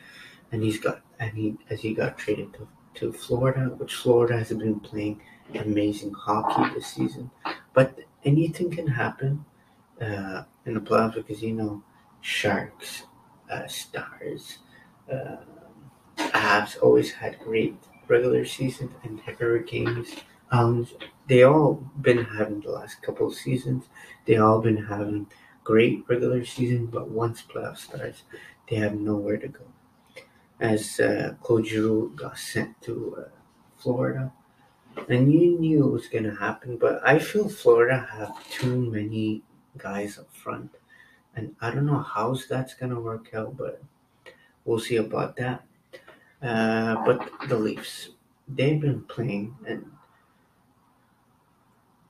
and 0.53 0.63
he's 0.63 0.79
got 0.79 1.03
and 1.19 1.33
he 1.37 1.57
as 1.71 1.81
he 1.81 1.95
got 1.95 2.19
traded 2.19 2.53
to, 2.55 2.69
to 2.95 3.13
Florida, 3.13 3.75
which 3.77 3.95
Florida 3.95 4.39
has 4.39 4.49
been 4.49 4.81
playing 4.81 5.21
amazing 5.55 6.13
hockey 6.13 6.75
this 6.75 6.87
season. 6.87 7.31
But 7.73 7.99
anything 8.25 8.71
can 8.71 8.87
happen 8.87 9.45
uh, 10.01 10.45
in 10.65 10.75
the 10.75 10.81
playoffs 10.81 11.15
because 11.15 11.43
you 11.43 11.53
know 11.53 11.83
Sharks, 12.21 13.05
uh, 13.51 13.67
Stars, 13.67 14.59
uh, 15.11 15.37
Avs 16.19 16.77
always 16.83 17.13
had 17.13 17.39
great 17.41 17.77
regular 18.09 18.45
season 18.45 18.95
and 19.05 19.21
Hurricanes 19.21 20.17
um, 20.51 20.87
they 21.29 21.43
all 21.43 21.75
been 22.01 22.25
having 22.25 22.61
the 22.61 22.71
last 22.71 23.03
couple 23.03 23.31
seasons. 23.31 23.85
They 24.27 24.37
all 24.37 24.61
been 24.61 24.77
having 24.77 25.27
great 25.65 26.05
regular 26.09 26.45
season, 26.45 26.87
but 26.87 27.09
once 27.09 27.43
playoff 27.43 27.79
starts, 27.79 28.23
they 28.69 28.77
have 28.77 28.95
nowhere 28.95 29.37
to 29.39 29.49
go. 29.49 29.65
As 30.61 31.01
uh, 31.01 31.35
Claude 31.43 31.67
Giroux 31.67 32.13
got 32.17 32.39
sent 32.39 32.81
to 32.83 33.17
uh, 33.27 33.29
Florida, 33.77 34.33
and 35.09 35.33
you 35.33 35.59
knew 35.59 35.89
it 35.89 35.93
was 35.93 36.09
to 36.09 36.35
happen, 36.37 36.79
but 36.79 37.07
I 37.07 37.19
feel 37.19 37.49
Florida 37.49 38.09
have 38.13 38.49
too 38.49 38.91
many 38.91 39.43
guys 39.79 40.19
up 40.19 40.35
front, 40.35 40.71
and 41.35 41.55
I 41.61 41.71
don't 41.71 41.87
know 41.87 42.01
how 42.01 42.37
that's 42.49 42.75
going 42.75 42.93
to 42.95 43.01
work 43.01 43.35
out, 43.35 43.57
but 43.57 43.83
we'll 44.65 44.79
see 44.79 44.97
about 44.97 45.37
that. 45.37 45.65
Uh, 46.43 46.97
but 47.05 47.31
the 47.49 47.59
Leafs, 47.59 48.11
they've 48.49 48.81
been 48.81 49.03
playing, 49.03 49.57
and 49.67 49.91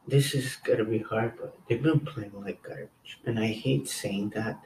this 0.06 0.34
is 0.34 0.56
gonna 0.56 0.84
be 0.84 0.98
hard, 0.98 1.32
but 1.40 1.56
they've 1.68 1.82
been 1.82 2.00
playing 2.00 2.32
like 2.34 2.62
garbage. 2.62 3.20
And 3.24 3.38
I 3.38 3.46
hate 3.46 3.88
saying 3.88 4.30
that, 4.30 4.60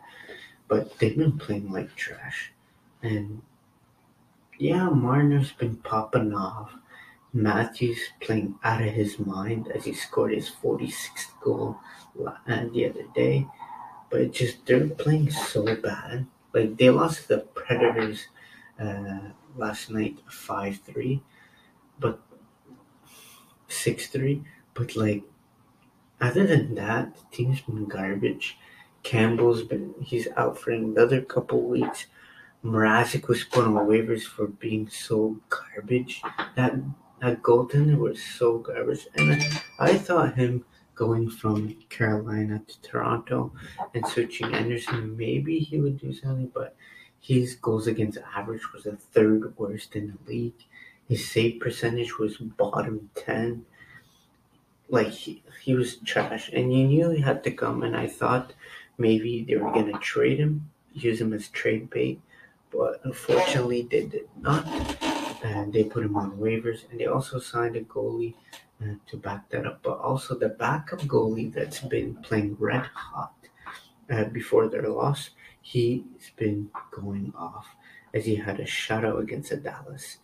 but 0.68 0.98
they've 0.98 1.16
been 1.16 1.38
playing 1.38 1.70
like 1.70 1.94
trash. 1.94 2.52
And 3.02 3.42
yeah, 4.58 4.88
Marner's 4.90 5.52
been 5.52 5.76
popping 5.76 6.34
off. 6.34 6.72
Matthews 7.32 8.00
playing 8.20 8.56
out 8.64 8.82
of 8.82 8.88
his 8.88 9.18
mind 9.18 9.68
as 9.68 9.84
he 9.84 9.92
scored 9.92 10.32
his 10.32 10.50
46th 10.50 11.40
goal 11.40 11.78
the 12.14 12.87
other 12.88 13.05
day. 13.14 13.46
But 14.11 14.33
just 14.33 14.66
they're 14.66 14.88
playing 14.88 15.31
so 15.31 15.77
bad. 15.77 16.27
Like 16.53 16.77
they 16.77 16.90
lost 16.90 17.29
the 17.29 17.38
Predators 17.38 18.27
uh, 18.81 19.31
last 19.57 19.90
night, 19.90 20.18
five 20.29 20.81
three, 20.85 21.23
but 21.99 22.20
six 23.68 24.09
three. 24.09 24.42
But 24.75 24.96
like, 24.96 25.23
other 26.20 26.46
than 26.46 26.75
that, 26.77 27.16
the 27.16 27.37
team's 27.37 27.61
been 27.61 27.87
garbage. 27.87 28.59
Campbell's 29.03 29.62
been 29.62 29.94
he's 30.03 30.29
out 30.37 30.59
for 30.59 30.73
another 30.73 31.23
couple 31.23 31.62
weeks. 31.62 32.07
Mrazek 32.64 33.29
was 33.29 33.44
put 33.44 33.64
on 33.64 33.75
waivers 33.75 34.23
for 34.25 34.46
being 34.46 34.88
so 34.88 35.38
garbage. 35.49 36.20
That 36.57 36.75
that 37.20 37.42
goaltender 37.42 37.96
was 37.96 38.23
so 38.23 38.59
garbage, 38.59 39.07
and 39.16 39.33
I, 39.33 39.62
I 39.79 39.94
thought 39.99 40.35
him 40.35 40.64
going 41.00 41.30
from 41.30 41.74
Carolina 41.88 42.60
to 42.68 42.82
Toronto 42.82 43.50
and 43.94 44.06
switching 44.06 44.52
Andersen, 44.52 45.16
maybe 45.16 45.58
he 45.58 45.80
would 45.80 45.98
do 45.98 46.12
something, 46.12 46.50
but 46.52 46.76
his 47.18 47.54
goals 47.54 47.86
against 47.86 48.18
average 48.36 48.70
was 48.74 48.84
the 48.84 48.96
third 48.96 49.56
worst 49.56 49.96
in 49.96 50.08
the 50.08 50.30
league. 50.30 50.62
His 51.08 51.26
save 51.26 51.58
percentage 51.58 52.18
was 52.18 52.36
bottom 52.36 53.08
10. 53.14 53.64
Like, 54.90 55.08
he, 55.08 55.42
he 55.62 55.74
was 55.74 55.96
trash. 56.04 56.50
And 56.52 56.70
you 56.70 56.86
knew 56.86 57.08
he 57.08 57.22
had 57.22 57.44
to 57.44 57.50
come, 57.50 57.82
and 57.82 57.96
I 57.96 58.06
thought 58.06 58.52
maybe 58.98 59.42
they 59.48 59.56
were 59.56 59.72
going 59.72 59.90
to 59.90 59.98
trade 60.00 60.38
him, 60.38 60.68
use 60.92 61.18
him 61.18 61.32
as 61.32 61.48
trade 61.48 61.88
bait. 61.88 62.20
But 62.70 63.00
unfortunately, 63.04 63.88
they 63.90 64.04
did 64.04 64.28
not. 64.38 64.66
And 65.42 65.72
they 65.72 65.84
put 65.84 66.04
him 66.04 66.16
on 66.16 66.32
waivers, 66.32 66.80
and 66.90 67.00
they 67.00 67.06
also 67.06 67.38
signed 67.38 67.76
a 67.76 67.80
goalie 67.80 68.34
to 69.06 69.16
back 69.16 69.48
that 69.50 69.66
up. 69.66 69.80
But 69.82 69.98
also 69.98 70.38
the 70.38 70.48
backup 70.48 71.00
goalie 71.00 71.52
that's 71.52 71.80
been 71.80 72.16
playing 72.16 72.56
red 72.58 72.86
hot 72.94 73.34
uh, 74.10 74.24
before 74.24 74.68
their 74.68 74.88
loss, 74.88 75.30
he's 75.60 76.32
been 76.36 76.70
going 76.90 77.32
off 77.36 77.66
as 78.14 78.24
he 78.24 78.34
had 78.34 78.60
a 78.60 78.64
shutout 78.64 79.20
against 79.20 79.50
the 79.50 79.56
Dallas 79.56 80.18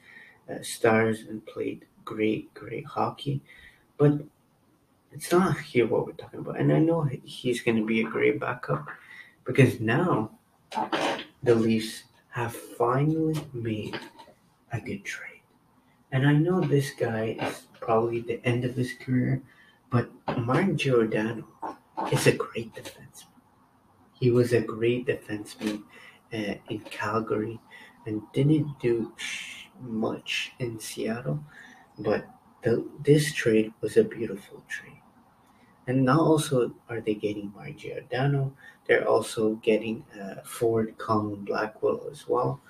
uh, 0.50 0.62
Stars 0.62 1.20
and 1.28 1.44
played 1.46 1.84
great, 2.04 2.52
great 2.54 2.84
hockey. 2.84 3.40
But 3.96 4.20
it's 5.12 5.32
not 5.32 5.58
here 5.58 5.86
what 5.86 6.06
we're 6.06 6.12
talking 6.12 6.40
about. 6.40 6.58
And 6.58 6.72
I 6.72 6.78
know 6.78 7.08
he's 7.24 7.62
going 7.62 7.76
to 7.78 7.86
be 7.86 8.00
a 8.00 8.04
great 8.04 8.40
backup 8.40 8.86
because 9.44 9.80
now 9.80 10.30
the 11.42 11.54
Leafs 11.54 12.04
have 12.30 12.54
finally 12.54 13.40
made 13.52 13.98
a 14.72 14.80
good 14.80 15.04
trade. 15.04 15.40
And 16.12 16.26
I 16.26 16.32
know 16.32 16.60
this 16.60 16.90
guy 16.90 17.36
is 17.40 17.62
probably 17.86 18.20
the 18.20 18.44
end 18.44 18.64
of 18.64 18.74
his 18.74 18.92
career, 18.94 19.40
but 19.90 20.10
Martin 20.38 20.76
Giordano 20.76 21.46
is 22.10 22.26
a 22.26 22.32
great 22.32 22.74
defenseman. 22.74 23.38
He 24.18 24.32
was 24.32 24.52
a 24.52 24.60
great 24.60 25.06
defenseman 25.06 25.84
uh, 26.34 26.54
in 26.68 26.80
Calgary 26.90 27.60
and 28.04 28.22
didn't 28.32 28.80
do 28.80 29.12
much 29.80 30.52
in 30.58 30.80
Seattle, 30.80 31.38
but 32.00 32.26
the, 32.62 32.84
this 33.04 33.32
trade 33.32 33.72
was 33.80 33.96
a 33.96 34.02
beautiful 34.02 34.64
trade. 34.68 35.02
And 35.86 36.04
now 36.04 36.18
also 36.18 36.74
are 36.88 37.00
they 37.00 37.14
getting 37.14 37.52
Martin 37.54 37.78
Giordano? 37.78 38.52
They're 38.88 39.08
also 39.08 39.54
getting 39.62 40.04
uh, 40.20 40.42
forward 40.42 40.98
Colin 40.98 41.44
Blackwell 41.44 42.08
as 42.10 42.26
well. 42.26 42.60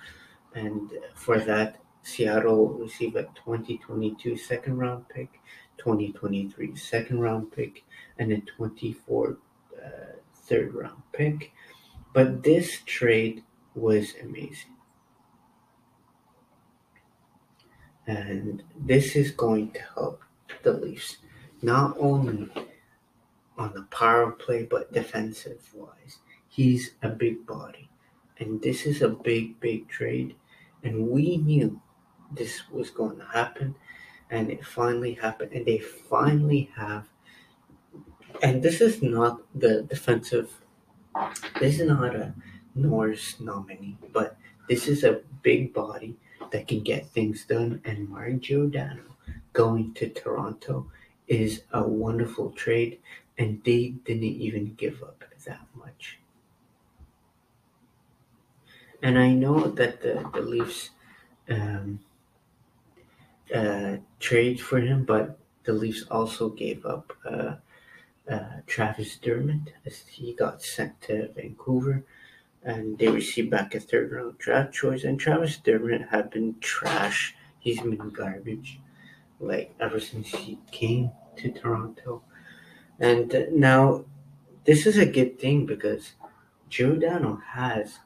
And 0.54 0.90
for 1.14 1.38
that, 1.38 1.80
Seattle 2.06 2.68
will 2.68 2.78
receive 2.78 3.16
a 3.16 3.24
2022 3.24 4.36
second 4.36 4.78
round 4.78 5.08
pick, 5.08 5.40
2023 5.78 6.76
second 6.76 7.18
round 7.18 7.50
pick, 7.50 7.84
and 8.18 8.30
a 8.30 8.40
24 8.56 9.36
uh, 9.76 9.88
third 10.32 10.72
round 10.72 11.02
pick. 11.12 11.52
But 12.12 12.44
this 12.44 12.78
trade 12.86 13.42
was 13.74 14.14
amazing. 14.22 14.76
And 18.06 18.62
this 18.78 19.16
is 19.16 19.32
going 19.32 19.72
to 19.72 19.80
help 19.96 20.22
the 20.62 20.74
Leafs 20.74 21.16
not 21.60 21.96
only 21.98 22.48
on 23.58 23.72
the 23.74 23.82
power 23.90 24.30
play 24.30 24.62
but 24.62 24.92
defensive 24.92 25.68
wise. 25.74 26.18
He's 26.46 26.92
a 27.02 27.08
big 27.08 27.44
body. 27.46 27.90
And 28.38 28.62
this 28.62 28.86
is 28.86 29.02
a 29.02 29.08
big, 29.08 29.58
big 29.58 29.88
trade. 29.88 30.36
And 30.84 31.08
we 31.08 31.38
knew 31.38 31.80
this 32.32 32.62
was 32.70 32.90
going 32.90 33.18
to 33.18 33.26
happen 33.26 33.74
and 34.30 34.50
it 34.50 34.64
finally 34.64 35.14
happened 35.14 35.52
and 35.52 35.66
they 35.66 35.78
finally 35.78 36.70
have 36.76 37.06
and 38.42 38.62
this 38.62 38.80
is 38.80 39.02
not 39.02 39.40
the 39.54 39.82
defensive 39.82 40.50
this 41.60 41.80
is 41.80 41.88
not 41.88 42.14
a 42.14 42.34
Norris 42.74 43.40
nominee, 43.40 43.96
but 44.12 44.36
this 44.68 44.86
is 44.86 45.02
a 45.02 45.20
big 45.42 45.72
body 45.72 46.16
that 46.50 46.68
can 46.68 46.80
get 46.82 47.06
things 47.06 47.44
done 47.44 47.80
and 47.84 48.08
Martin 48.08 48.40
Giordano 48.40 49.16
going 49.52 49.94
to 49.94 50.08
Toronto 50.08 50.90
is 51.26 51.62
a 51.72 51.82
wonderful 51.82 52.50
trade 52.50 52.98
and 53.38 53.62
they 53.64 53.94
didn't 54.04 54.24
even 54.24 54.74
give 54.74 55.02
up 55.02 55.24
that 55.46 55.66
much. 55.74 56.18
And 59.02 59.18
I 59.18 59.32
know 59.32 59.68
that 59.68 60.02
the, 60.02 60.28
the 60.34 60.40
Leafs 60.40 60.90
um, 61.48 62.00
uh, 63.54 63.96
trade 64.20 64.60
for 64.60 64.80
him, 64.80 65.04
but 65.04 65.38
the 65.64 65.72
Leafs 65.72 66.04
also 66.10 66.48
gave 66.48 66.84
up 66.84 67.12
uh, 67.24 67.54
uh, 68.30 68.60
Travis 68.66 69.16
Dermott 69.16 69.72
as 69.84 69.98
he 70.08 70.32
got 70.32 70.62
sent 70.62 71.00
to 71.02 71.28
Vancouver, 71.34 72.04
and 72.62 72.98
they 72.98 73.08
received 73.08 73.50
back 73.50 73.74
a 73.74 73.80
third 73.80 74.12
round 74.12 74.38
draft 74.38 74.72
choice. 74.72 75.04
And 75.04 75.18
Travis 75.18 75.58
Dermott 75.58 76.08
had 76.10 76.30
been 76.30 76.56
trash. 76.60 77.34
He's 77.58 77.80
been 77.80 78.10
garbage, 78.10 78.80
like 79.40 79.74
ever 79.80 80.00
since 80.00 80.28
he 80.28 80.58
came 80.70 81.10
to 81.36 81.50
Toronto. 81.50 82.22
And 82.98 83.48
now, 83.52 84.04
this 84.64 84.86
is 84.86 84.96
a 84.96 85.06
good 85.06 85.38
thing 85.38 85.66
because 85.66 86.12
Giordano 86.68 87.40
has 87.52 87.98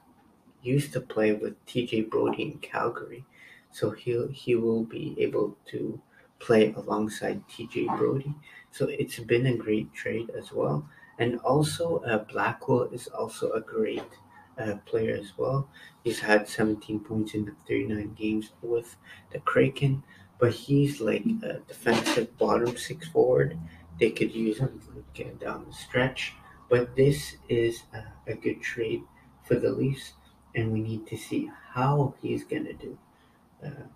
used 0.61 0.93
to 0.93 1.01
play 1.01 1.33
with 1.33 1.65
TJ 1.65 2.09
Brodie 2.09 2.43
in 2.43 2.57
Calgary 2.59 3.25
so 3.71 3.91
he 3.91 4.27
he 4.33 4.55
will 4.55 4.83
be 4.83 5.15
able 5.19 5.57
to 5.67 6.01
play 6.39 6.73
alongside 6.73 7.47
TJ 7.47 7.97
Brodie. 7.97 8.35
So 8.71 8.87
it's 8.87 9.19
been 9.19 9.45
a 9.45 9.55
great 9.55 9.93
trade 9.93 10.29
as 10.31 10.51
well. 10.51 10.87
And 11.19 11.39
also, 11.39 11.97
uh, 11.99 12.19
Blackwell 12.19 12.89
is 12.91 13.07
also 13.07 13.51
a 13.51 13.61
great 13.61 14.09
uh, 14.57 14.75
player 14.85 15.15
as 15.15 15.37
well. 15.37 15.69
He's 16.03 16.19
had 16.19 16.47
17 16.47 16.99
points 17.01 17.33
in 17.35 17.55
39 17.67 18.15
games 18.15 18.51
with 18.61 18.95
the 19.31 19.39
Kraken, 19.39 20.03
but 20.39 20.51
he's 20.53 20.99
like 20.99 21.23
a 21.43 21.59
defensive 21.67 22.37
bottom 22.37 22.75
six 22.75 23.07
forward. 23.07 23.57
They 23.99 24.09
could 24.09 24.33
use 24.33 24.57
him 24.57 24.81
like, 24.95 25.39
down 25.39 25.65
the 25.67 25.73
stretch. 25.73 26.33
But 26.69 26.95
this 26.95 27.35
is 27.49 27.83
a, 27.93 28.31
a 28.31 28.33
good 28.35 28.61
trade 28.61 29.03
for 29.43 29.55
the 29.55 29.71
Leafs, 29.71 30.13
and 30.55 30.71
we 30.71 30.81
need 30.81 31.05
to 31.07 31.17
see 31.17 31.51
how 31.73 32.15
he's 32.21 32.43
going 32.43 32.65
to 32.65 32.73
do 32.73 32.97
uh, 33.63 33.87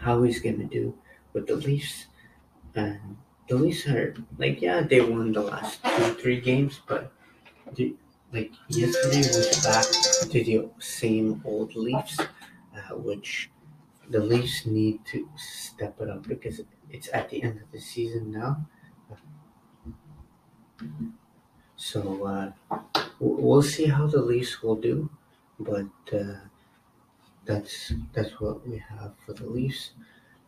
how 0.00 0.22
he's 0.22 0.40
gonna 0.40 0.64
do 0.64 0.96
with 1.32 1.46
the 1.46 1.56
Leafs. 1.56 2.06
And 2.74 3.18
the 3.48 3.56
Leafs 3.56 3.86
are 3.88 4.14
like, 4.38 4.62
yeah, 4.62 4.82
they 4.82 5.00
won 5.00 5.32
the 5.32 5.42
last 5.42 5.84
two, 5.84 6.14
three 6.14 6.40
games, 6.40 6.80
but 6.86 7.12
the, 7.74 7.96
like 8.32 8.52
yesterday 8.68 9.18
was 9.18 9.64
back 9.64 9.86
to 10.30 10.44
the 10.44 10.70
same 10.80 11.42
old 11.44 11.74
Leafs, 11.76 12.20
uh, 12.20 12.96
which 12.96 13.50
the 14.10 14.20
Leafs 14.20 14.66
need 14.66 15.04
to 15.06 15.28
step 15.36 16.00
it 16.00 16.10
up 16.10 16.26
because 16.28 16.60
it's 16.90 17.10
at 17.12 17.30
the 17.30 17.42
end 17.42 17.60
of 17.60 17.72
the 17.72 17.80
season 17.80 18.32
now. 18.32 18.66
So 21.76 22.24
uh, 22.26 22.52
we'll 23.18 23.62
see 23.62 23.86
how 23.86 24.06
the 24.06 24.20
Leafs 24.22 24.62
will 24.62 24.76
do, 24.76 25.10
but 25.58 25.88
uh, 26.12 26.40
that's 27.44 27.92
that's 28.12 28.40
what 28.40 28.66
we 28.66 28.78
have 28.78 29.12
for 29.24 29.32
the 29.32 29.46
Leafs. 29.46 29.92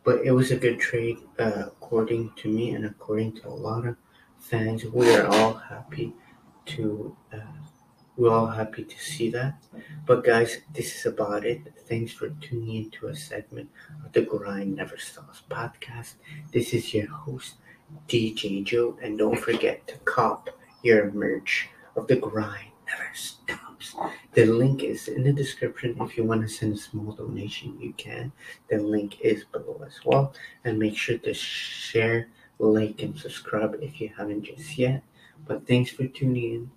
But 0.03 0.21
it 0.25 0.31
was 0.31 0.51
a 0.51 0.57
good 0.57 0.79
trade, 0.79 1.19
uh, 1.39 1.63
according 1.67 2.31
to 2.37 2.49
me 2.49 2.71
and 2.71 2.85
according 2.85 3.33
to 3.37 3.47
a 3.47 3.49
lot 3.49 3.85
of 3.85 3.95
fans. 4.39 4.83
We 4.85 5.15
are 5.15 5.27
all 5.27 5.53
happy 5.53 6.13
to 6.65 7.15
uh, 7.33 7.37
we're 8.15 8.31
all 8.31 8.47
happy 8.47 8.83
to 8.83 8.99
see 8.99 9.29
that. 9.31 9.55
But 10.05 10.23
guys, 10.23 10.59
this 10.73 10.95
is 10.95 11.05
about 11.05 11.45
it. 11.45 11.61
Thanks 11.87 12.11
for 12.11 12.29
tuning 12.41 12.75
into 12.85 13.07
a 13.07 13.15
segment 13.15 13.69
of 14.05 14.11
the 14.11 14.21
Grind 14.21 14.75
Never 14.75 14.97
Stops 14.97 15.41
podcast. 15.49 16.15
This 16.51 16.73
is 16.73 16.93
your 16.93 17.07
host, 17.07 17.55
DJ 18.07 18.63
Joe, 18.63 18.97
and 19.01 19.17
don't 19.17 19.39
forget 19.39 19.87
to 19.87 19.97
cop 20.05 20.49
your 20.83 21.11
merch 21.11 21.69
of 21.95 22.07
the 22.07 22.17
Grind 22.17 22.71
Never 22.87 23.09
Stops. 23.15 23.62
The 24.33 24.45
link 24.45 24.83
is 24.83 25.07
in 25.07 25.23
the 25.23 25.33
description. 25.33 25.97
If 26.01 26.17
you 26.17 26.23
want 26.23 26.41
to 26.41 26.47
send 26.47 26.75
a 26.75 26.77
small 26.77 27.11
donation, 27.13 27.79
you 27.79 27.93
can. 27.93 28.31
The 28.69 28.77
link 28.77 29.19
is 29.21 29.43
below 29.45 29.81
as 29.85 29.99
well. 30.05 30.33
And 30.63 30.79
make 30.79 30.97
sure 30.97 31.17
to 31.19 31.33
share, 31.33 32.29
like, 32.59 33.01
and 33.01 33.17
subscribe 33.17 33.77
if 33.81 33.99
you 33.99 34.09
haven't 34.15 34.43
just 34.43 34.77
yet. 34.77 35.03
But 35.47 35.67
thanks 35.67 35.91
for 35.91 36.07
tuning 36.07 36.53
in 36.53 36.71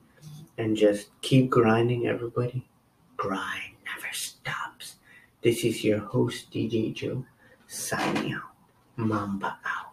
and 0.58 0.76
just 0.76 1.10
keep 1.20 1.50
grinding, 1.50 2.06
everybody. 2.06 2.66
Grind 3.16 3.74
never 3.84 4.12
stops. 4.12 4.96
This 5.42 5.64
is 5.64 5.84
your 5.84 6.00
host, 6.00 6.50
DJ 6.50 6.92
Joe, 6.92 7.24
signing 7.66 8.34
out. 8.34 8.42
Mamba 8.96 9.58
out. 9.64 9.85